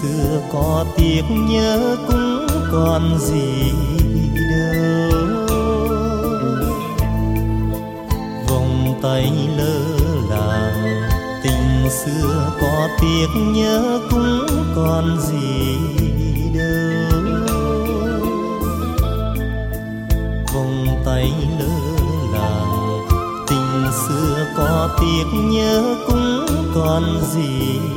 [0.07, 3.73] xưa có tiếc nhớ cũng còn gì
[4.51, 5.47] đâu
[8.49, 9.79] vòng tay lơ
[10.31, 11.03] làng
[11.43, 14.47] tình xưa có tiếc nhớ cũng
[14.77, 15.77] còn gì
[16.55, 17.23] đâu
[20.55, 21.77] vòng tay lơ
[22.33, 23.07] làng
[23.49, 27.95] tình xưa có tiếc nhớ cũng còn gì đâu.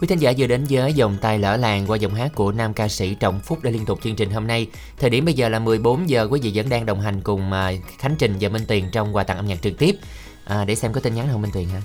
[0.00, 2.74] Quý thính giả vừa đến với dòng tay lỡ làng qua giọng hát của nam
[2.74, 4.66] ca sĩ Trọng Phúc đã liên tục chương trình hôm nay.
[4.98, 7.72] Thời điểm bây giờ là 14 giờ quý vị vẫn đang đồng hành cùng à,
[7.98, 9.96] Khánh Trình và Minh tiền trong quà tặng âm nhạc trực tiếp.
[10.44, 11.82] À, để xem có tin nhắn không Minh tiền ha.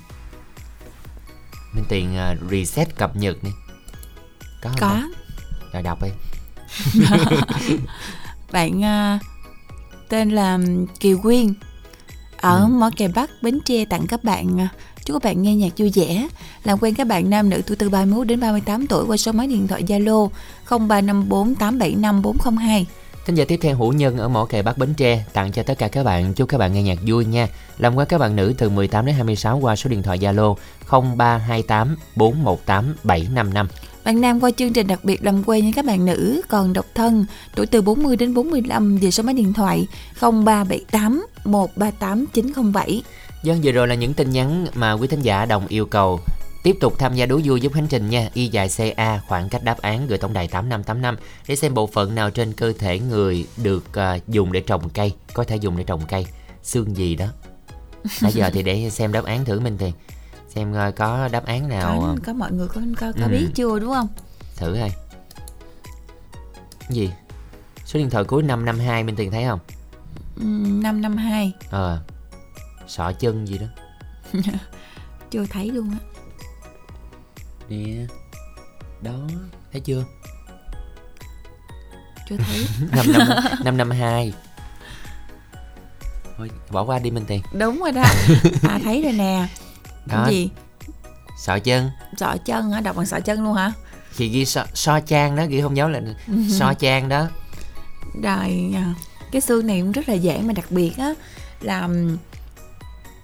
[1.73, 3.49] Minh tiền uh, à, reset cập nhật đi.
[4.61, 4.69] Có?
[4.79, 5.01] Có.
[5.73, 6.09] Rồi đọc đi.
[8.51, 9.21] Bạn uh,
[10.09, 10.59] tên là
[10.99, 11.53] Kiều Quyên
[12.37, 12.67] ở ừ.
[12.67, 14.69] Mỏ Kè Bắc Bến Tre tặng các bạn uh,
[15.05, 16.27] chúc các bạn nghe nhạc vui vẻ
[16.63, 19.47] làm quen các bạn nam nữ tuổi từ 31 đến 38 tuổi qua số máy
[19.47, 20.29] điện thoại Zalo
[20.69, 22.85] 0354 875 402
[23.25, 25.77] Thính giả tiếp theo Hữu Nhân ở mỏ kè Bắc Bến Tre tặng cho tất
[25.77, 27.47] cả các bạn chúc các bạn nghe nhạc vui nha.
[27.77, 30.55] Làm quen các bạn nữ từ 18 đến 26 qua số điện thoại Zalo
[30.89, 33.67] 0328 418 755.
[34.03, 36.85] Bạn nam qua chương trình đặc biệt làm quen với các bạn nữ còn độc
[36.95, 37.25] thân
[37.55, 39.87] tuổi từ 40 đến 45 về số máy điện thoại
[40.21, 43.03] 0378 138 907.
[43.45, 46.19] Dân vừa rồi là những tin nhắn mà quý thính giả đồng yêu cầu.
[46.63, 48.29] Tiếp tục tham gia đố vui giúp Khánh Trình nha.
[48.33, 51.17] Y dài CA khoảng cách đáp án gửi tổng đài 8585
[51.47, 55.13] để xem bộ phận nào trên cơ thể người được à, dùng để trồng cây,
[55.33, 56.25] có thể dùng để trồng cây.
[56.63, 57.25] Xương gì đó.
[58.21, 59.91] Bây giờ thì để xem đáp án thử mình thì
[60.49, 63.31] xem à, có đáp án nào Có, à, có mọi người có có, có Ừ.
[63.31, 64.07] biết chưa đúng không?
[64.57, 64.73] thử.
[64.75, 64.91] Cái
[66.89, 67.09] gì?
[67.85, 69.59] Số điện thoại cuối 552 mình tiền thấy không?
[70.35, 71.99] Ừm, 552 Ờ.
[72.87, 73.67] Sọ chân gì đó.
[75.31, 75.97] chưa thấy luôn á.
[77.69, 78.05] Nè.
[79.01, 79.13] Đó,
[79.71, 80.03] thấy chưa?
[82.29, 82.65] Chưa thấy.
[82.91, 84.33] 552 552
[86.37, 88.03] Thôi bỏ qua đi Minh Tiền đúng rồi đó.
[88.69, 89.47] À thấy rồi nè.
[90.05, 90.23] Đó.
[90.25, 90.49] Cái gì?
[91.37, 92.81] Sọ chân Sọ chân hả?
[92.81, 93.71] Đọc bằng sọ chân luôn hả?
[94.17, 96.01] Chị ghi so, so trang đó Ghi không nhớ là
[96.49, 97.27] so trang đó
[98.23, 98.93] Rồi à,
[99.31, 101.13] cái xương này cũng rất là dễ mà đặc biệt á
[101.61, 101.89] là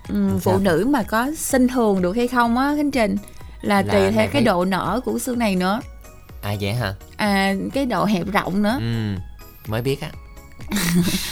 [0.07, 3.17] Làm phụ nữ mà có sinh thường được hay không á Khánh Trình
[3.61, 5.81] là, Là tùy theo cái độ nở của xương này nữa.
[6.41, 6.93] À vậy hả?
[7.17, 8.77] À cái độ hẹp rộng nữa.
[8.79, 9.21] Ừ
[9.67, 10.09] Mới biết á.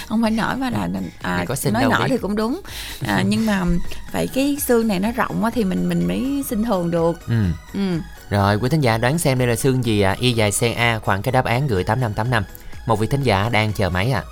[0.07, 0.89] Không phải nở mà là
[1.22, 2.05] à, có nói nở biết.
[2.09, 2.61] thì cũng đúng.
[3.07, 3.65] À, nhưng mà
[4.11, 7.28] phải cái xương này nó rộng á thì mình mình mới sinh thường được.
[7.28, 7.43] Ừ.
[7.74, 7.99] Ừ.
[8.30, 11.22] Rồi quý thính giả đoán xem đây là xương gì à Y dài CA khoảng
[11.22, 12.43] cái đáp án gửi 8585
[12.86, 14.24] Một vị thính giả đang chờ máy à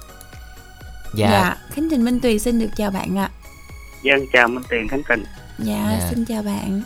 [1.16, 1.30] dạ.
[1.32, 3.30] Dạ, Khánh Trình Minh Tùy xin được chào bạn ạ
[4.04, 5.24] Dân chào Minh Tiền Khánh Trình.
[5.58, 6.08] dạ, Dạ.
[6.10, 6.82] xin chào bạn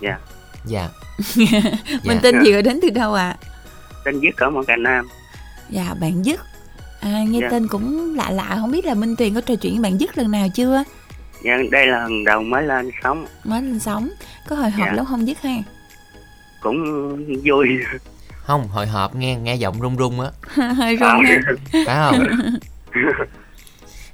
[0.00, 0.18] Dạ.
[0.66, 0.88] dạ
[1.36, 2.20] mình Dạ.
[2.22, 3.36] tên gì rồi đến từ đâu ạ
[4.04, 5.08] Tên viết ở Mỏ Cày Nam.
[5.70, 6.40] Dạ bạn Dứt
[7.00, 7.48] à, Nghe Dạ.
[7.50, 10.18] tên cũng lạ lạ Không biết là Minh Tuyền có trò chuyện với bạn Dứt
[10.18, 10.84] lần nào chưa
[11.44, 13.26] Dạ, đây là lần đầu mới lên sống.
[13.44, 14.08] Mới lên sóng
[14.48, 14.92] Có hồi hộp Dạ.
[14.92, 15.54] lắm không Dứt ha
[16.60, 16.76] Cũng
[17.44, 17.68] vui.
[18.42, 20.30] Không, hồi hộp nghe nghe giọng run run á
[20.74, 21.40] Hơi run ha
[21.86, 22.24] Phải không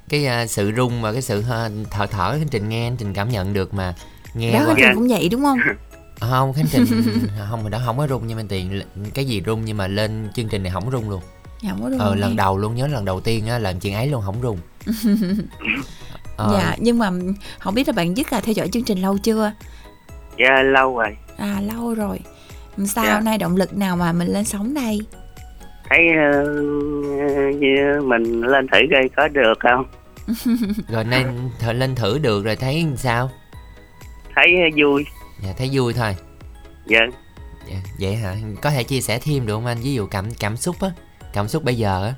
[0.09, 3.13] Cái à, sự run và cái sự à, thở thở Khánh Trình nghe Khánh Trình
[3.13, 3.93] cảm nhận được mà
[4.33, 5.57] Nghe Đó Khánh Trình cũng vậy đúng không?
[6.19, 6.85] À, không Khánh Trình
[7.49, 8.81] không hồi đó không có rung như Minh Tiền
[9.13, 11.21] cái gì rung nhưng mà lên chương trình này không rung luôn.
[11.63, 12.35] Dạ không có run ờ lần ha.
[12.35, 14.57] đầu luôn nhớ lần đầu tiên á lần chuyện ấy luôn không rung.
[16.37, 17.11] Ờ, Dạ nhưng mà
[17.59, 19.51] không biết là bạn Dứt là theo dõi chương trình lâu chưa?
[20.39, 21.17] Dạ, lâu rồi.
[21.37, 22.19] À lâu rồi.
[22.85, 23.19] Sao Dạ.
[23.19, 25.01] nay động lực nào mà mình lên sóng đây
[25.89, 25.99] Thấy
[26.31, 26.43] ờ,
[27.51, 29.85] như mình lên thử coi có được không?
[30.89, 33.31] rồi nên thử lên thử được rồi thấy sao
[34.35, 35.05] Thấy vui.
[35.43, 36.15] dạ, thấy vui thôi
[36.85, 36.99] Dạ.
[37.69, 40.57] dạ, vậy hả có thể chia sẻ thêm được không anh ví dụ cảm cảm
[40.57, 40.89] xúc á
[41.33, 42.13] cảm xúc bây giờ á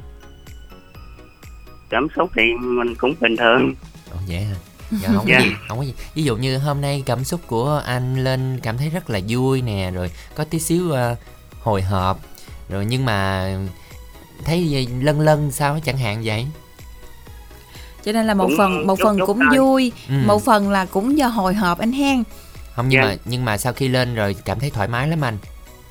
[1.90, 3.74] Cảm xúc thì mình cũng bình thường.
[4.12, 4.56] Ồ, vậy hả
[4.92, 5.40] dạ, không có Dạ.
[5.40, 8.78] gì không có gì ví dụ như hôm nay cảm xúc của anh lên cảm
[8.78, 11.16] thấy rất là vui nè rồi có tí xíu ờ,
[11.62, 12.20] hồi hộp
[12.70, 13.48] rồi nhưng mà
[14.46, 16.46] thấy gì lân lân sao chẳng hạn vậy
[18.06, 19.58] Cho nên là một Cũng phần một chút phần chút cũng thôi.
[19.58, 20.14] vui Ừ.
[20.26, 22.24] Một phần là cũng do hồi hộp anh hen
[22.76, 23.08] không nhưng Dạ.
[23.08, 25.38] mà nhưng mà sau khi lên rồi cảm thấy thoải mái lắm anh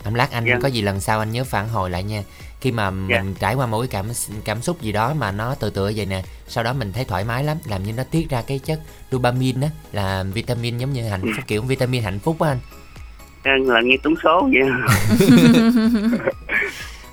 [0.04, 0.58] anh lát anh Dạ.
[0.62, 2.22] có gì lần sau anh nhớ phản hồi lại nha
[2.60, 3.22] khi mà Dạ.
[3.22, 4.06] mình trải qua một cái cảm
[4.44, 7.24] cảm xúc gì đó mà nó tự tựa vậy nè sau đó mình thấy thoải
[7.24, 8.80] mái lắm làm như nó tiết ra cái chất
[9.12, 12.58] dopamine á là vitamin giống như hạnh phúc kiểu vitamin hạnh phúc á anh
[13.66, 14.68] Là như trúng số vậy.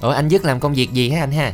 [0.02, 1.54] ủa anh dứt làm công việc gì hả anh ha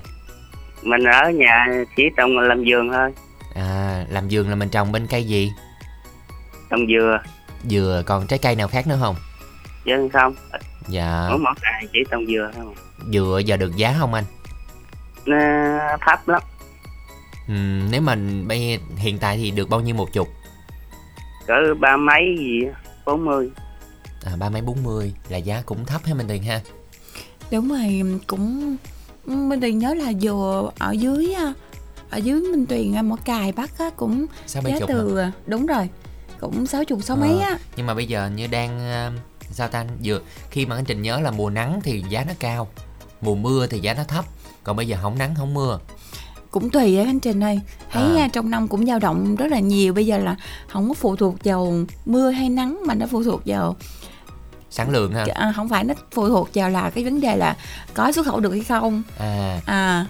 [0.84, 1.66] mình ở nhà
[1.98, 3.12] chỉ trồng làm vườn thôi.
[3.56, 5.52] à làm vườn là mình trồng bên cây gì
[6.70, 7.20] Trồng dừa.
[7.70, 9.16] dừa còn trái cây nào khác nữa không
[9.86, 10.36] Chứ không.
[10.88, 12.66] dạ Ở Mỏ Cày chỉ trồng dừa thôi.
[13.14, 14.24] dừa giờ được giá không anh
[15.26, 15.38] Nó
[16.02, 16.42] thấp lắm.
[17.48, 18.16] Ừm, nếu mà
[18.48, 20.28] bây hiện tại thì được bao nhiêu một chục
[21.48, 23.50] Cỡ ba mấy gì á, bốn mươi.
[24.26, 26.60] à ba mấy bốn mươi là giá cũng thấp hay mình tiền ha
[27.52, 28.76] Đúng rồi cũng
[29.26, 31.34] Minh Tuyền nhớ là vừa ở dưới
[32.10, 34.26] Ở dưới Minh Tuyền à, Mỏ Cài Bắc á, cũng
[34.64, 35.90] bảy giá từ à, Đúng rồi
[36.40, 37.58] Cũng sáu chục sáu mấy Ờ, á.
[37.76, 38.80] nhưng mà bây giờ như đang
[39.52, 42.68] sao ta vừa khi mà anh trình nhớ là mùa nắng thì giá nó cao
[43.22, 44.26] mùa mưa thì giá nó thấp
[44.64, 45.80] còn bây giờ không nắng không mưa.
[46.52, 47.60] Cũng tùy á anh Trình ơi
[47.92, 48.28] thấy à.
[48.34, 50.36] trong năm cũng dao động rất là nhiều bây giờ là
[50.68, 51.74] không có phụ thuộc vào
[52.06, 53.76] mưa hay nắng mà nó phụ thuộc vào
[54.72, 55.26] sản lượng ha?
[55.36, 57.56] À, không phải nó phụ thuộc vào là cái vấn đề là
[57.94, 59.04] có xuất khẩu được hay không.
[59.20, 59.60] À.
[59.66, 60.06] À.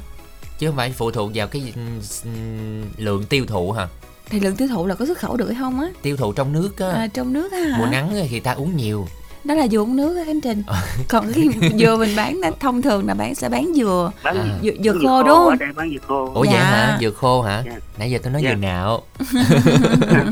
[0.59, 3.87] Chứ không phải phụ thuộc vào cái ừm, lượng tiêu thụ hả?
[4.29, 5.87] Thì lượng tiêu thụ là có xuất khẩu được hay không á?
[6.01, 6.91] Tiêu thụ trong nước á.
[6.91, 7.77] À, trong nước á hả?
[7.77, 9.07] Mùa nắng thì ta uống nhiều.
[9.43, 10.63] Đó là dừa uống nước á khánh trình.
[10.67, 10.77] Ờ.
[11.07, 11.47] còn cái
[11.79, 14.57] dừa mình bán là thông thường là bán sẽ bán dừa bán À.
[14.63, 15.55] dừa, dừa khô đúng không?
[15.75, 16.31] bán dừa khô.
[16.33, 16.63] Ủa vậy Dạ.
[16.63, 16.97] hả?
[17.01, 17.63] Dừa khô hả?
[17.65, 17.71] Dạ.
[17.97, 18.49] nãy giờ tôi nói Dạ.
[18.49, 19.01] dừa nạo.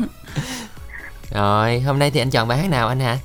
[1.30, 3.18] Rồi hôm nay thì anh chọn bài hát nào anh hả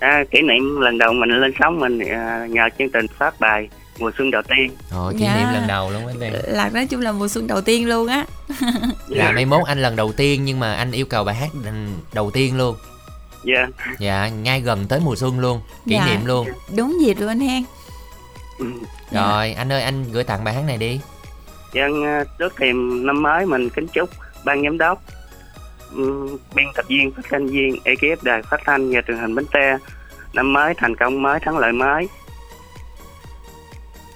[0.00, 3.68] à, kỷ niệm lần đầu mình lên sóng mình à, nhờ chương trình phát bài
[3.98, 4.70] mùa xuân đầu tiên.
[4.92, 5.36] Ồ, kỷ Dạ.
[5.36, 8.06] niệm lần đầu luôn anh Tiên là nói chung là mùa xuân đầu tiên luôn
[8.06, 8.24] á.
[9.08, 11.48] Là mai mốt anh lần đầu tiên nhưng mà anh yêu cầu bài hát
[12.12, 12.76] đầu tiên luôn.
[13.44, 13.66] Dạ.
[13.98, 16.06] Dạ ngay gần tới mùa xuân luôn kỷ Dạ.
[16.06, 16.46] niệm luôn.
[16.76, 17.62] Đúng dịp luôn anh hen.
[18.58, 18.66] Ừ.
[19.12, 21.00] rồi anh ơi anh gửi tặng bài hát này đi.
[21.74, 24.10] Dân à, trước thềm năm mới mình kính chúc
[24.44, 25.02] ban giám đốc
[26.54, 29.78] biên tập viên phát thanh viên ekip đài phát thanh và truyền hình Bến Tre.
[30.32, 32.08] Năm mới thành công mới thắng lợi mới.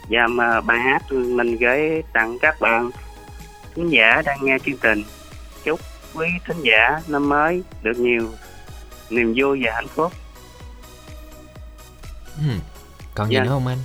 [0.09, 2.91] Và mà bài hát mình gửi tặng các bạn
[3.77, 5.03] khán giả đang nghe chương trình.
[5.65, 5.81] Chúc
[6.15, 8.29] quý thính giả năm mới được nhiều
[9.11, 10.13] niềm vui và hạnh phúc.
[12.37, 12.55] Ừ.
[13.15, 13.45] còn gì Dạ.
[13.45, 13.79] nữa không anh?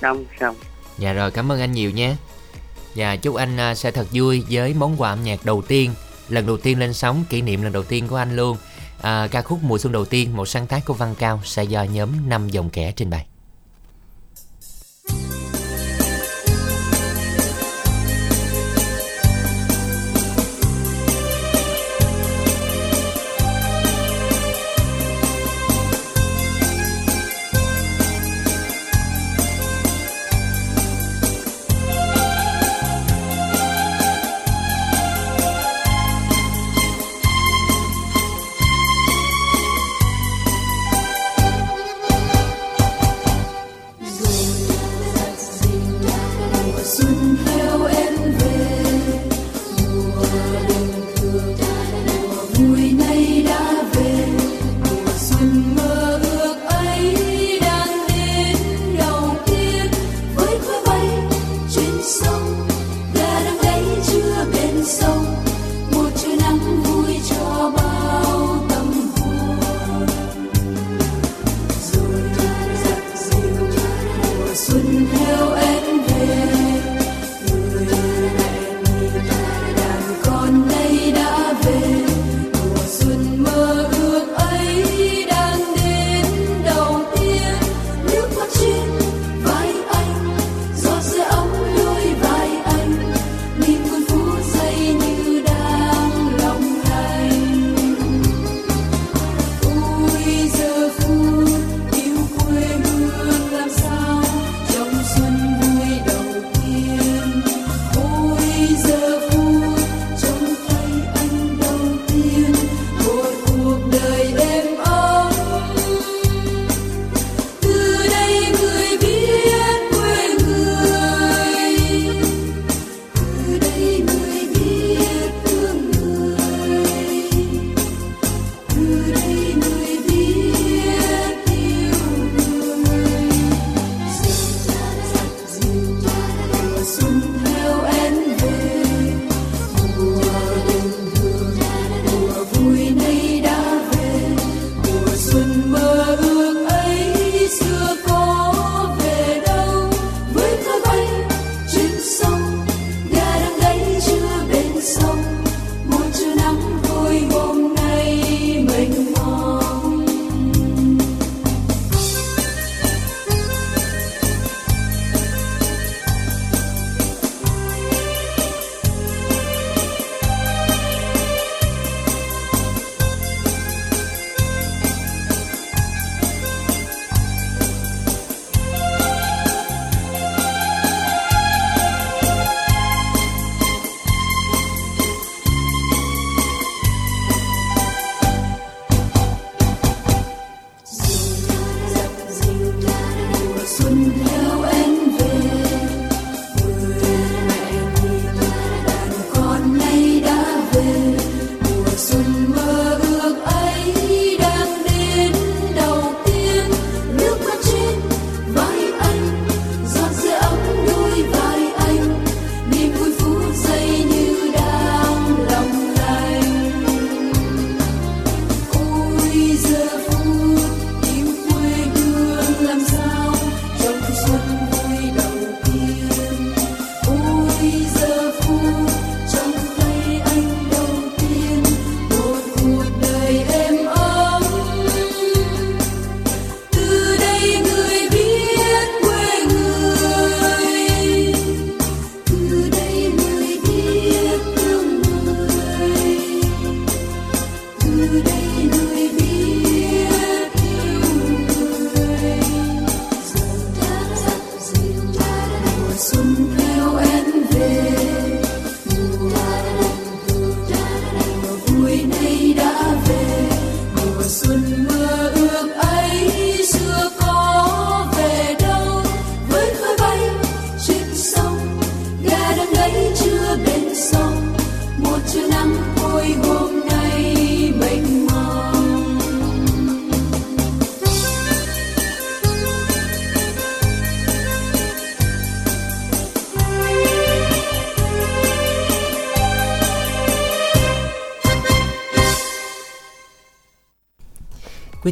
[0.00, 0.56] Xong xong
[0.98, 2.16] dạ rồi cảm ơn anh nhiều nhé.
[2.96, 5.94] Và chúc anh à, sẽ thật vui với món quà âm nhạc đầu tiên
[6.28, 8.56] lần đầu tiên lên sóng kỷ niệm lần đầu tiên của anh luôn.
[9.00, 11.82] À, ca khúc mùa xuân đầu tiên một sáng tác của văn cao sẽ do
[11.82, 13.26] nhóm năm dòng kẻ trình bày.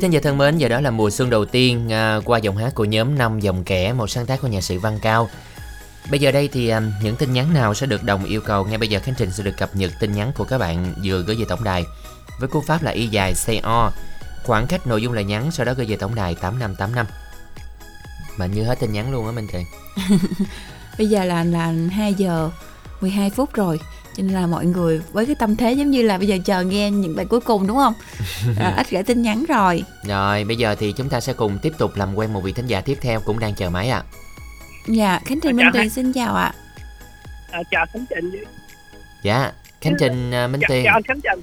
[0.03, 2.75] Thính giả thân mến, giờ đó là mùa xuân đầu tiên à, qua giọng hát
[2.75, 5.29] của nhóm năm dòng kẻ, một sáng tác của nhạc sĩ Văn Cao.
[6.11, 8.65] Bây giờ đây thì à, những tin nhắn nào sẽ được đồng yêu cầu?
[8.65, 11.23] Ngay bây giờ Khánh Trình sẽ được cập nhật tin nhắn của các bạn vừa
[11.23, 11.85] gửi về tổng đài.
[12.41, 13.91] Với cú pháp là y dài CO
[14.45, 17.07] khoảng cách nội dung là nhắn sau đó gửi về tổng đài 8585
[18.37, 19.59] mà như hết tin nhắn luôn á Minh Kỳ
[20.99, 22.51] Bây giờ là là 2 giờ
[23.01, 23.81] 12 phút rồi
[24.17, 26.63] cho nên là mọi người với cái tâm thế giống như là bây giờ chờ
[26.63, 27.95] nghe những bài cuối cùng đúng không?
[28.59, 29.83] À, ít gửi tin nhắn rồi.
[30.05, 32.67] Rồi bây giờ thì chúng ta sẽ cùng tiếp tục làm quen một vị thính
[32.67, 34.03] giả tiếp theo cũng đang chờ máy ạ
[34.89, 36.55] Dạ, Khánh Trình Minh chào Tuyền xin chào ạ.
[37.51, 38.45] À, chào Khánh Trình.
[39.23, 41.43] Dạ, Khánh Trình à, Minh Chào, Tuyền chào anh Khánh Trình.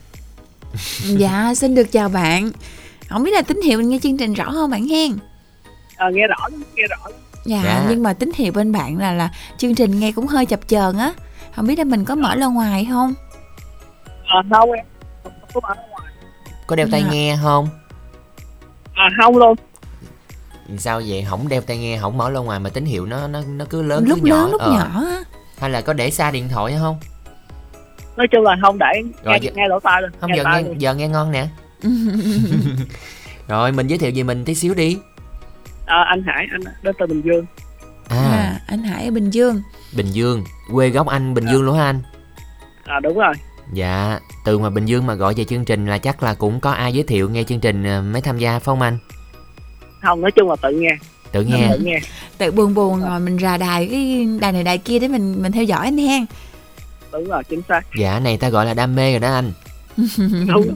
[1.19, 2.51] Dạ, xin được chào bạn.
[3.09, 5.11] Không biết là tín hiệu mình nghe chương trình rõ không bạn hen?
[5.95, 6.97] À, nghe rõ nghe rõ.
[7.45, 7.85] Dạ, Dạ.
[7.89, 10.97] nhưng mà tín hiệu bên bạn là là chương trình nghe cũng hơi chập chờn
[10.97, 11.11] á.
[11.55, 13.13] Không biết là mình có mở loa ngoài không?
[14.27, 14.85] À, không em.
[15.53, 16.13] Có mở ngoài.
[16.67, 17.09] Có đeo tai Dạ.
[17.11, 17.69] nghe không?
[18.93, 19.55] À, không luôn.
[20.77, 21.25] Sao vậy?
[21.29, 23.81] Không đeo tai nghe, không mở loa ngoài mà tín hiệu nó nó nó cứ
[23.81, 24.35] lớn lúc cứ nhỏ.
[24.35, 24.71] lớn lúc Ờ.
[24.71, 25.19] nhỏ á.
[25.59, 26.99] Hay là có để xa điện thoại hay không?
[28.17, 30.11] Nói chung là không để Rồi, nghe, giờ- nghe lỗ tai luôn.
[30.19, 30.81] Không nghe giờ nghe luôn.
[30.81, 31.47] giờ nghe ngon nè.
[33.47, 34.97] Rồi mình giới thiệu về mình tí xíu đi.
[35.85, 37.45] À, anh Hải, anh đến từ Bình Dương.
[38.09, 39.61] À, À, anh Hải ở Bình Dương.
[39.95, 42.01] Bình Dương, quê gốc anh Bình Dương luôn hả anh?
[42.85, 43.33] À, đúng rồi.
[43.73, 46.71] Dạ, từ mà Bình Dương mà gọi về chương trình là chắc là cũng có
[46.71, 48.97] ai giới thiệu nghe chương trình à, mới tham gia phải không anh?
[50.01, 50.89] Không, nói chung là tự nghe.
[51.31, 51.67] Tự nghe.
[51.71, 51.99] Tự nghe.
[52.37, 55.51] Tự buồn buồn rồi mình rà đài cái đài này đài kia để mình mình
[55.51, 56.25] theo dõi anh hen.
[57.11, 57.81] Đúng rồi, chính xác.
[57.97, 59.51] Dạ, này ta gọi là đam mê rồi đó anh.
[60.47, 60.75] Đúng.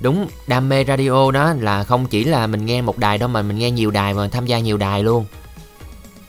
[0.00, 3.42] Đúng, đam mê radio đó là không chỉ là mình nghe một đài đâu mà
[3.42, 5.24] mình nghe nhiều đài và tham gia nhiều đài luôn.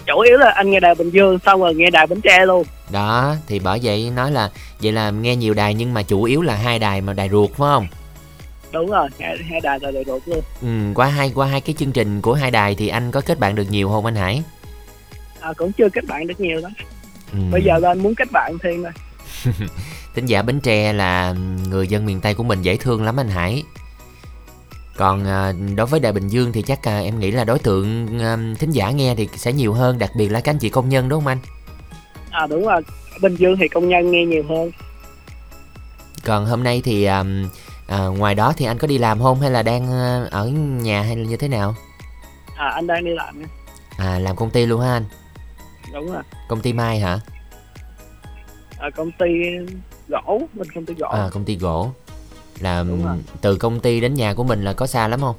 [0.05, 2.63] Chủ yếu là anh nghe đài Bình Dương, xong rồi nghe đài Bến Tre luôn.
[2.91, 4.49] Đó, thì bởi vậy nói là
[4.81, 7.49] vậy là nghe nhiều đài nhưng mà chủ yếu là hai đài mà đài ruột
[7.49, 7.88] phải không?
[8.72, 10.41] Đúng rồi, hai, hai đài là đầy đủ luôn.
[10.61, 13.39] Ừ, qua hai qua hai cái chương trình của hai đài thì anh có kết
[13.39, 14.43] bạn được nhiều không anh Hải?
[15.39, 16.72] À, cũng chưa kết bạn được nhiều lắm.
[17.31, 17.39] Ừ.
[17.51, 18.91] Bây giờ là anh muốn kết bạn thêm rồi.
[20.13, 21.35] Tính giả Bến Tre là
[21.69, 23.63] người dân miền Tây của mình dễ thương lắm anh Hải.
[24.97, 28.19] Còn à, đối với Đài Bình Dương thì chắc à, em nghĩ là đối tượng
[28.19, 30.89] à, thính giả nghe thì sẽ nhiều hơn, đặc biệt là các anh chị công
[30.89, 31.38] nhân đúng không anh?
[32.31, 32.81] À, đúng rồi.
[33.21, 34.71] Bình Dương thì công nhân nghe nhiều hơn.
[36.25, 37.23] Còn hôm nay thì à,
[37.87, 41.01] à, ngoài đó thì anh có đi làm không hay là đang à, ở nhà
[41.01, 41.75] hay là như thế nào?
[42.55, 43.47] À, anh đang đi làm nha.
[43.97, 45.05] À làm công ty luôn hả anh?
[45.93, 46.23] Đúng rồi.
[46.47, 47.19] Công ty Mai hả?
[48.79, 49.25] À, công ty
[50.07, 51.09] gỗ, bên công ty gỗ.
[51.09, 51.91] À công ty gỗ.
[52.59, 52.85] Là
[53.41, 55.35] từ công ty đến nhà của mình là có xa lắm không?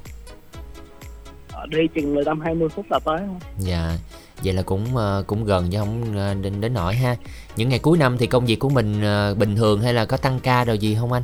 [1.53, 3.35] À, đi chừng 15-20 phút là tới thôi.
[3.59, 3.97] Dạ,
[4.43, 7.15] vậy là cũng ờ, cũng gần chứ không ờ, đến đến nỗi ha.
[7.55, 10.17] Những ngày cuối năm thì công việc của mình ờ, bình thường hay là có
[10.17, 11.23] tăng ca rồi gì không anh?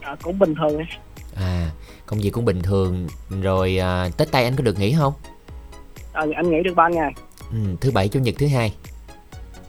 [0.00, 0.80] À, cũng bình thường.
[1.36, 1.70] À,
[2.06, 3.06] công việc cũng bình thường.
[3.42, 5.12] Rồi ờ, Tết Tây anh có được nghỉ không?
[6.12, 7.12] À, anh nghỉ được 3 ngày.
[7.50, 8.74] Ừ, thứ bảy, chủ nhật, thứ hai.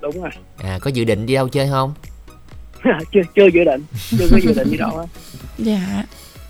[0.01, 0.31] Đúng rồi.
[0.57, 1.93] À, có dự định đi đâu chơi không?
[3.11, 5.05] chưa chưa dự định, chưa có dự định đi đâu á.
[5.57, 6.03] Dạ.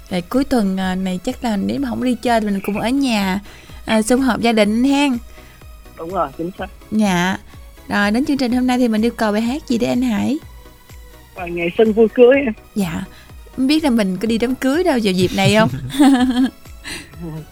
[0.09, 2.80] Rồi cuối tuần à, này chắc là nếu mà không đi chơi thì mình cùng
[2.80, 3.39] ở nhà
[3.85, 5.18] à, sum họp gia đình hen.
[6.02, 6.68] Đúng rồi, chính xác.
[6.91, 7.38] Dạ.
[7.88, 10.02] Rồi đến chương trình hôm nay thì mình yêu cầu bài hát gì để anh
[10.02, 10.40] Hải?
[11.36, 12.53] Và ngày sinh vui cưới em.
[12.76, 13.03] Dạ.
[13.56, 15.69] Không biết là mình có đi đám cưới đâu vào dịp này không?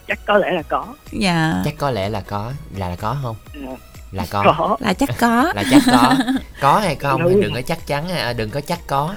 [0.08, 0.94] Chắc có lẽ là có.
[1.12, 1.62] dạ.
[1.64, 3.36] Chắc có lẽ là có, là, là có không?
[3.54, 3.76] Dạ.
[4.12, 4.54] Là có.
[4.58, 4.76] Có.
[4.80, 5.52] Là chắc có.
[5.54, 6.14] Là chắc có.
[6.60, 7.22] Có hay không?
[7.22, 7.40] Đúng.
[7.40, 9.14] Đừng có chắc chắn, à, đừng có chắc có.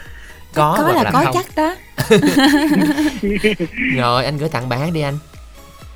[0.54, 1.34] Có, có hoặc là, là có không.
[1.34, 1.76] chắc đó.
[3.96, 5.18] Rồi anh gửi tặng bài hát đi anh.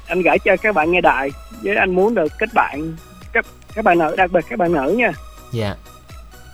[0.07, 1.29] Anh gửi cho các bạn nghe đài
[1.63, 2.95] với anh muốn được kết bạn
[3.77, 5.11] các bạn nữ đặc biệt các bạn nữ nha.
[5.51, 5.75] Dạ.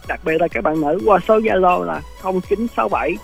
[0.08, 3.18] Đặc biệt là các bạn nữ qua số Zalo là 0967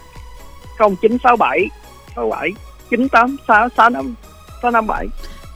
[0.78, 1.70] 0967
[2.16, 2.54] 67
[2.90, 4.16] 986 65
[4.62, 5.08] 657.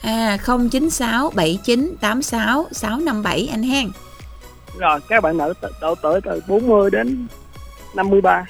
[0.02, 0.38] À
[0.72, 3.90] 096 79 86 657 anh hen.
[4.78, 7.28] Rồi các bạn nữ độ tuổi từ 40 đến
[7.95, 8.45] 53.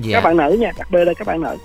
[0.00, 0.20] Dạ.
[0.20, 1.56] Các bạn nữ nha, đặc biệt là các bạn nữ.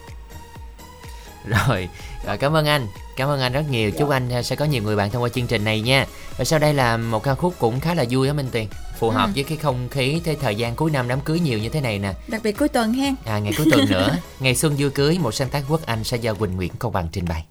[1.45, 1.89] Rồi,
[2.25, 2.87] rồi cảm ơn anh.
[3.19, 3.91] Cảm ơn anh rất nhiều.
[3.91, 6.05] Chúc anh à, sẽ có nhiều người bạn thông qua chương trình này nha.
[6.37, 8.67] Và sau đây là một ca khúc cũng khá là vui á Minh Tiền.
[8.99, 9.31] Phù hợp Ừ.
[9.35, 11.99] với cái không khí cái thời gian cuối năm đám cưới nhiều như thế này
[11.99, 12.13] nè.
[12.27, 13.15] Đặc biệt cuối tuần hen.
[13.25, 16.17] À ngày cuối tuần nữa, ngày xuân vui cưới một sáng tác quốc Anh sẽ
[16.17, 17.43] do Quỳnh Nguyễn Công Bằng trình bày.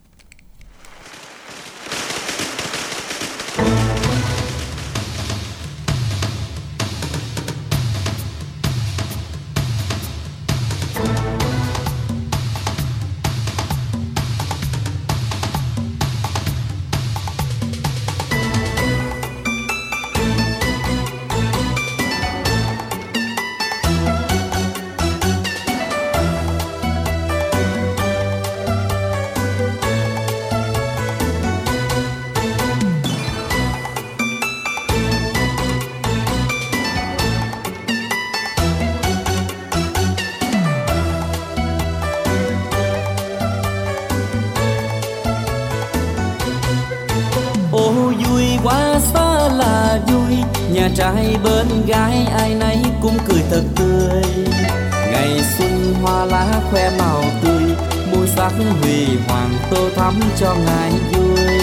[50.99, 54.23] Trai bên gái ai nấy cũng cười thật tươi.
[55.13, 57.63] Ngày xuân hoa lá khoe màu tươi
[58.13, 61.59] mùi sắc huy hoàng tô thắm cho ngày vui.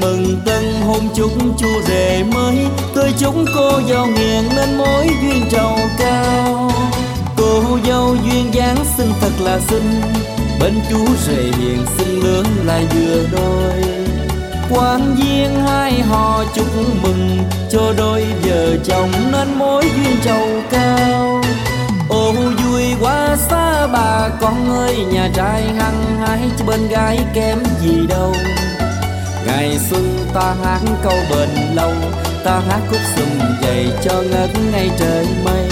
[0.00, 2.56] Mừng tân hôn chúng chu rể mới
[2.94, 6.70] tươi chúng cô dâu nghiền nên mối duyên trầu cao.
[7.36, 10.00] Cô dâu duyên dáng xinh thật là xinh,
[10.60, 13.97] bên chú rể hiền xinh lớn lại vừa đôi
[14.70, 16.66] quan viên hai họ chúc
[17.02, 17.38] mừng,
[17.70, 21.42] cho đôi vợ chồng nên mối duyên trầu cao.
[22.08, 27.58] Ô vui quá xa bà con ơi, nhà trai hăng hái chứ bên gái kém
[27.82, 28.32] gì đâu.
[29.46, 31.92] Ngày xuân ta hát câu bền lâu,
[32.44, 35.68] ta hát khúc sum dậy cho ngất ngay trời mây.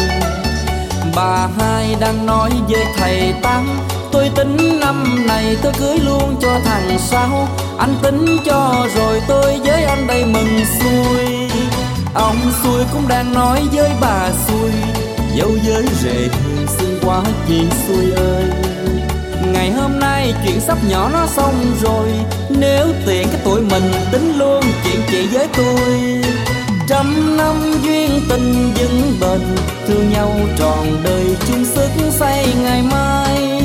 [1.17, 3.81] Bà hai đang nói với thầy tám,
[4.13, 7.49] tôi tính năm này tôi cưới luôn cho thằng sáu
[7.79, 11.27] anh tính cho rồi tôi với anh đây mừng xuôi.
[12.15, 14.71] Ông xuôi cũng đang nói với bà xuôi
[15.39, 18.45] dâu với rể hiền xinh quá chị xuôi ơi.
[19.53, 22.09] Ngày hôm nay chuyện sắp nhỏ nó xong rồi,
[22.49, 26.23] nếu tiện cái tuổi mình tính luôn chuyện chị với tôi.
[26.89, 29.41] Trăm năm duyên tình vững bền,
[29.87, 33.63] thương nhau trọn đời chung sức xây ngày mai.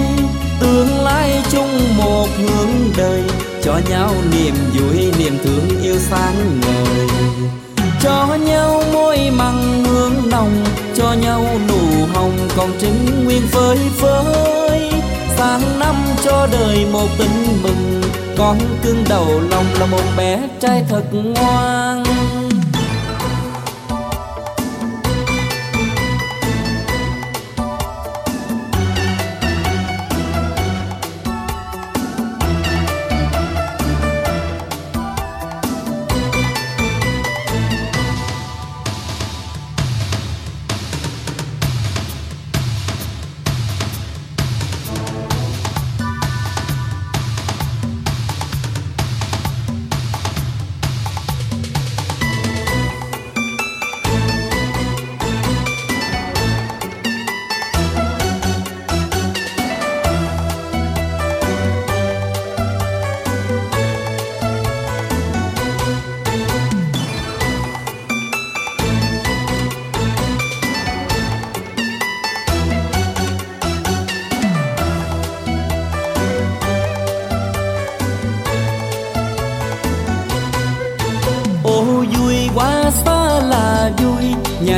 [0.59, 3.21] Tương lai chung một hướng đời
[3.63, 7.07] cho nhau niềm vui, niềm thương yêu sáng ngời.
[8.01, 10.63] Cho nhau môi mặn hương nồng,
[10.95, 14.91] cho nhau nụ hồng còn trứng nguyên phơi phới.
[15.37, 18.01] Sang năm cho đời một tình mừng,
[18.37, 21.90] con cưng đầu lòng là một bé trai thật ngoan.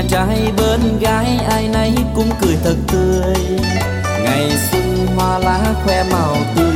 [0.04, 3.58] Nhà trai bên gái ai nấy cũng cười thật tươi.
[4.24, 6.76] Ngày xuân hoa lá khoe màu tươi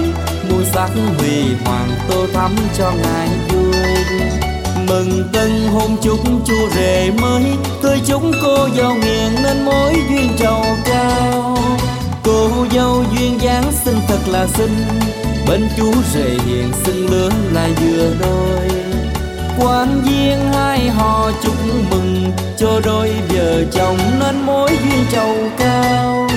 [0.49, 3.73] mùi sắc huy hoàng tô thắm cho ngày vui.
[4.87, 7.43] Mừng tân hôn chúc chu rể mới
[7.81, 11.57] tươi chúng cô dâu nghiền nên mối duyên trầu cao.
[12.23, 14.85] Cô dâu duyên dáng xinh thật là xinh,
[15.47, 18.86] bên chú rể hiền xinh lớn là vừa đôi
[19.57, 21.55] quan viên hai họ chúc
[21.89, 26.27] mừng, cho đôi vợ chồng nên mối duyên trầu cao.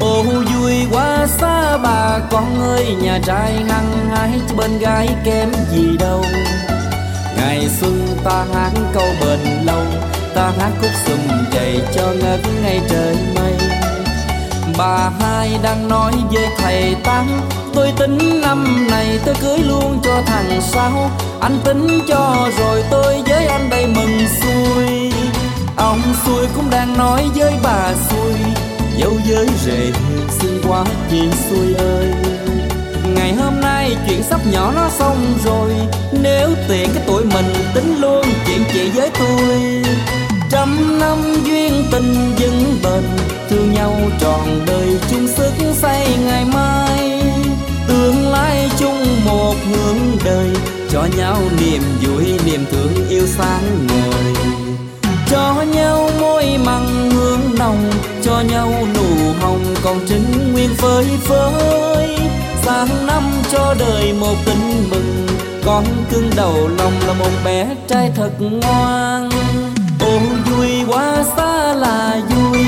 [0.00, 5.48] Ô vui quá xa bà con ơi, nhà trai hăng hái chứ bên gái kém
[5.72, 6.24] gì đâu.
[7.36, 9.84] Ngày xuân ta hát câu bền lâu,
[10.34, 13.52] ta hát khúc sùng dậy cho ngất ngay trời mây.
[14.78, 17.26] Bà hai đang nói với thầy tám
[17.74, 21.10] tôi tính năm này tôi cưới luôn cho thằng sau
[21.40, 25.12] anh tính cho rồi tôi với anh đây mừng xuôi.
[25.76, 28.34] Ông xuôi cũng đang nói với bà xuôi
[29.00, 29.92] dâu giới rể
[30.40, 32.06] xin quá chị xuôi ơi.
[33.14, 35.70] Ngày hôm nay chuyện sắp nhỏ nó xong rồi,
[36.22, 39.82] nếu tiện cái tuổi mình tính luôn chuyện chị với tôi.
[40.50, 43.02] Trăm năm duyên tình vững bền,
[43.50, 47.09] thương nhau trọn đời chung sức xây ngày mai
[48.40, 50.48] tương chung một hướng đời.
[50.90, 54.34] Cho nhau niềm vui, niềm thương yêu sáng ngời.
[55.30, 57.90] Cho nhau môi mặn hương nồng,
[58.24, 62.18] cho nhau nụ hồng còn trinh nguyên phơi phới.
[62.62, 63.22] Sang năm
[63.52, 65.26] cho đời một tình mừng,
[65.64, 69.30] con cưng đầu lòng là một bé trai thật ngoan.
[70.00, 70.18] Ô
[70.50, 72.58] vui quá xa là vui,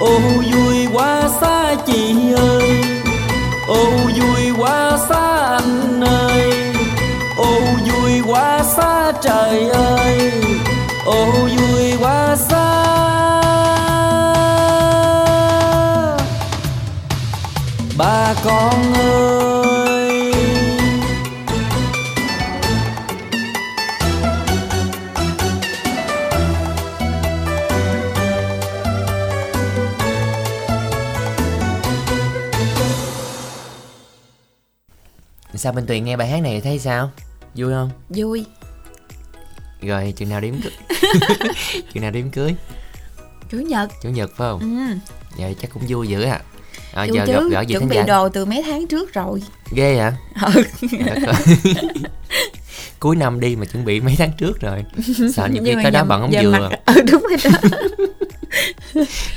[0.00, 0.18] ô
[0.52, 2.82] vui quá xa chị ơi.
[3.68, 3.84] Ô
[4.20, 4.37] vui
[4.68, 6.52] quá xa anh ơi.
[7.36, 10.32] Ô, vui quá xa trời ơi.
[11.06, 12.84] Ô, vui quá xa.
[17.96, 18.97] Bà con ơi
[35.58, 37.10] sao Minh Tuyền nghe bài hát này thấy sao?
[37.54, 37.90] Vui không?
[38.08, 38.44] Vui.
[39.82, 40.72] Rồi chừng nào đếm cưới
[41.94, 42.54] chừng nào đếm cưới?
[43.50, 43.90] Chủ nhật.
[44.02, 44.60] Chủ nhật phải không?
[44.60, 44.96] Ừ.
[45.36, 46.40] Vậy chắc cũng vui dữ à,
[46.94, 48.02] à giờ gặp chứ gỡ gì chuẩn bị giả?
[48.02, 49.42] đồ từ mấy tháng trước rồi.
[49.72, 50.16] Ghê hả?
[50.42, 50.62] Ừ.
[51.26, 51.34] Ơi.
[53.00, 54.84] cuối năm đi mà chuẩn bị mấy tháng trước rồi.
[55.34, 56.70] Sợ nhiều khi tới đó bận không vừa.
[56.86, 57.68] ừ đúng rồi đó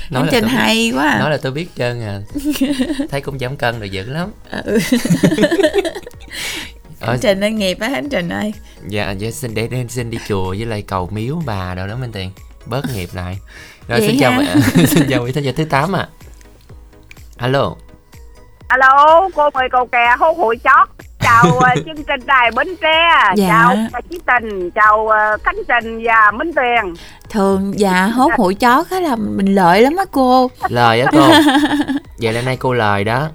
[0.09, 1.19] Nói biết- hay quá à.
[1.19, 2.19] nói là tôi biết trơn à.
[3.09, 4.31] Thấy cũng giảm cân rồi dữ lắm.
[4.63, 4.79] Ừ.
[6.99, 8.53] Ờ, hành trình ơi nghiệp á hành trình ơi.
[8.87, 11.95] Dạ dạ xin để, để xin đi chùa với lại cầu miếu bà đâu đó
[11.95, 12.31] minh tiền.
[12.65, 13.37] Bớt nghiệp lại.
[13.87, 14.55] Rồi Vậy xin chào ha?
[14.87, 16.07] xin chào vị thính giả thứ 8 à
[17.37, 17.75] alo.
[18.67, 20.89] Alo, cô mời cầu kè hôn hụi chót.
[21.31, 23.09] Chào ờ, chương trình đài Bến Tre.
[23.35, 23.47] Dạ.
[23.49, 26.93] Chào Chí Tình, chào ờ, Khánh Trình và Minh Tuyền.
[27.29, 31.19] thường dạ hốt hụi chó khá là mình lợi lắm á cô lời á cô
[32.21, 33.27] vậy là nay cô lời đó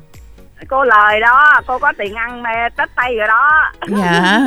[0.69, 2.43] Cô lời đó, cô có tiền ăn
[2.77, 3.51] tết tây rồi đó.
[3.89, 4.41] dạ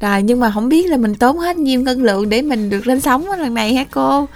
[0.00, 2.86] rồi nhưng mà không biết là mình tốn hết nhiêu ngân lượng để mình được
[2.86, 4.28] lên sóng lần này hả cô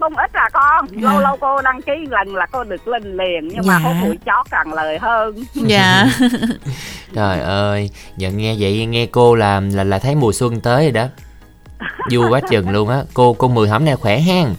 [0.00, 0.86] Không ít à con.
[0.90, 1.10] Dạ.
[1.12, 3.48] Lâu lâu cô đăng ký lần là cô được lên liền.
[3.48, 3.78] Nhưng mà Dạ.
[3.88, 5.44] hôn hụi chót càng lời hơn.
[5.54, 6.06] dạ
[7.14, 10.92] trời ơi giờ nghe vậy nghe cô là là là thấy mùa xuân tới rồi
[10.92, 11.06] đó
[12.12, 14.54] vui quá chừng luôn á cô cô mười hổm nay khỏe hen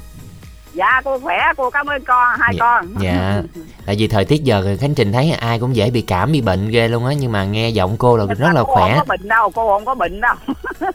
[0.74, 2.86] Dạ cô khỏe, cô cảm ơn con, hai con.
[3.00, 3.42] dạ
[3.86, 6.70] tại vì thời tiết giờ khánh trình thấy ai cũng dễ bị cảm bị bệnh
[6.70, 9.06] ghê luôn á nhưng mà nghe giọng cô là rất là cô khỏe không có
[9.18, 10.36] bệnh đâu, cô không có bệnh đâu.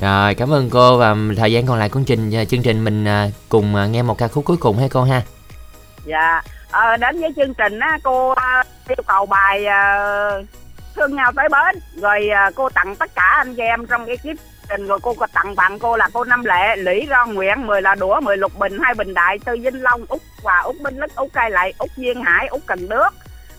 [0.00, 2.84] rồi cảm ơn cô và thời gian còn lại của chương trình à, chương trình
[2.84, 5.22] mình à, cùng à, nghe một ca khúc cuối cùng hay cô ha.
[6.04, 8.34] Dạ à, đến với chương trình á cô
[8.88, 9.64] yêu cầu bài
[10.96, 11.82] thương nhau tới bến.
[12.02, 14.38] Rồi cô tặng tất cả anh chị em trong ekip,
[14.68, 17.82] trình rồi cô có tặng bạn cô là cô năm lệ lũy ron nguyện 10
[17.82, 20.98] là đũa 10 lục bình hai bình đại tư vinh long úc và úc Minh
[20.98, 23.14] lức úc cai Lại, úc duyên hải úc cần đước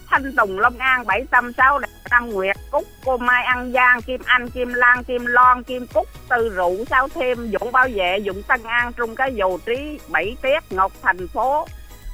[0.09, 1.51] thanh tùng long an bảy tâm
[2.29, 6.49] nguyệt cúc cô mai An giang kim anh kim lan kim lon kim cúc Tư
[6.49, 10.59] rượu sao thêm dũng bảo vệ dũng tân an trung cái dù trí bảy tiết
[10.69, 11.65] ngọc thành phố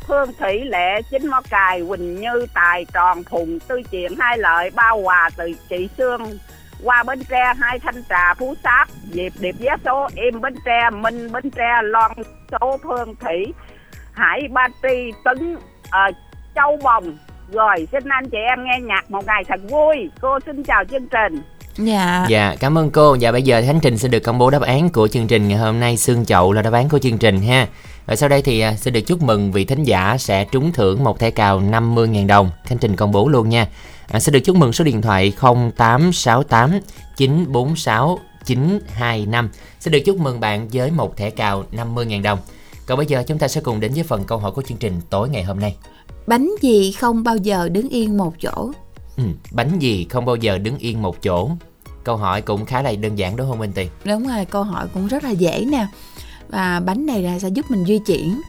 [0.08, 4.70] Hương Thủy Lệ, Chính Mó Cài, Quỳnh Như, Tài, Tròn, Thùng, Tư Chuyện, Hai Lợi,
[4.76, 6.38] Bao Hòa, từ Chị Sương,
[6.84, 10.90] qua Bến Tre, Hai Thanh Trà, Phú Sáp, Diệp Điệp Giá Số, Em Bến Tre,
[10.90, 12.12] Minh Bến Tre, Loan
[12.52, 13.54] Số, Phương Thủy,
[14.14, 16.16] Hải Ba Tri, Tấn, uh,
[16.56, 17.18] Châu Bồng.
[17.52, 20.10] Rồi, xin anh chị em nghe nhạc một ngày thật vui.
[20.22, 21.42] Cô xin chào chương trình.
[21.78, 23.18] dạ Dạ, cảm ơn cô.
[23.22, 25.58] Và bây giờ Khánh Trình sẽ được công bố đáp án của chương trình ngày
[25.58, 25.98] hôm nay.
[25.98, 27.68] Xương chậu là đáp án của chương trình ha.
[28.06, 31.04] Và sau đây thì à, xin được chúc mừng vị thính giả sẽ trúng thưởng
[31.04, 32.52] một thẻ cào 50.000 đồng.
[32.66, 33.68] Khánh Trình công bố luôn nha.
[34.08, 36.72] À, xin được chúc mừng số điện thoại 0868
[37.18, 39.50] 946 925.
[39.80, 42.40] Xin được chúc mừng bạn với một thẻ cào 50.000 đồng.
[42.86, 45.02] Còn bây giờ chúng ta sẽ cùng đến với phần câu hỏi của chương trình
[45.10, 45.76] tối ngày hôm nay.
[46.28, 48.72] Bánh gì không bao giờ đứng yên một chỗ
[49.18, 51.50] Ừ, bánh gì không bao giờ đứng yên một chỗ?
[52.04, 53.88] Câu hỏi cũng khá là đơn giản đúng không Minh Tiền?
[54.06, 55.88] đúng rồi câu hỏi cũng rất là dễ nè
[56.50, 58.42] và bánh này là sẽ giúp mình di chuyển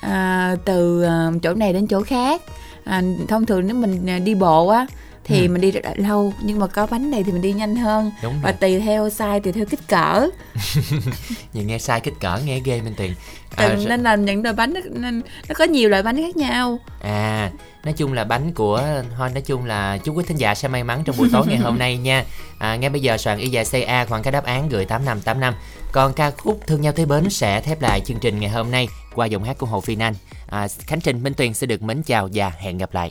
[0.00, 2.42] à, từ à, chỗ này đến chỗ khác
[2.84, 4.86] à, thông thường nếu mình à, đi bộ á
[5.28, 5.48] thì Ừ.
[5.52, 8.10] mình đi rất là lâu nhưng mà có bánh này thì mình đi nhanh hơn
[8.22, 8.58] Đúng và rồi.
[8.60, 10.28] tùy theo size tùy theo kích cỡ
[11.52, 13.14] Nhìn nghe sai kích cỡ nghe ghê Minh Tiền.
[13.56, 17.50] à, nên là những loại bánh nó, nó có nhiều loại bánh khác nhau À,
[17.84, 18.82] nói chung là bánh của
[19.16, 21.56] thôi nói chung là chúc quý thính giả sẽ may mắn trong buổi tối ngày
[21.58, 22.24] hôm nay nha.
[22.58, 25.54] À, ngay bây giờ soạn y dài CA khoảng cái đáp án gửi 8585.
[25.92, 28.88] Còn ca khúc Thương nhau tới bến sẽ thép lại chương trình ngày hôm nay
[29.14, 30.14] qua giọng hát của Hồ Phi Anh.
[30.50, 33.10] À, Khánh Trình Minh Tuyền sẽ được mến chào và hẹn gặp lại.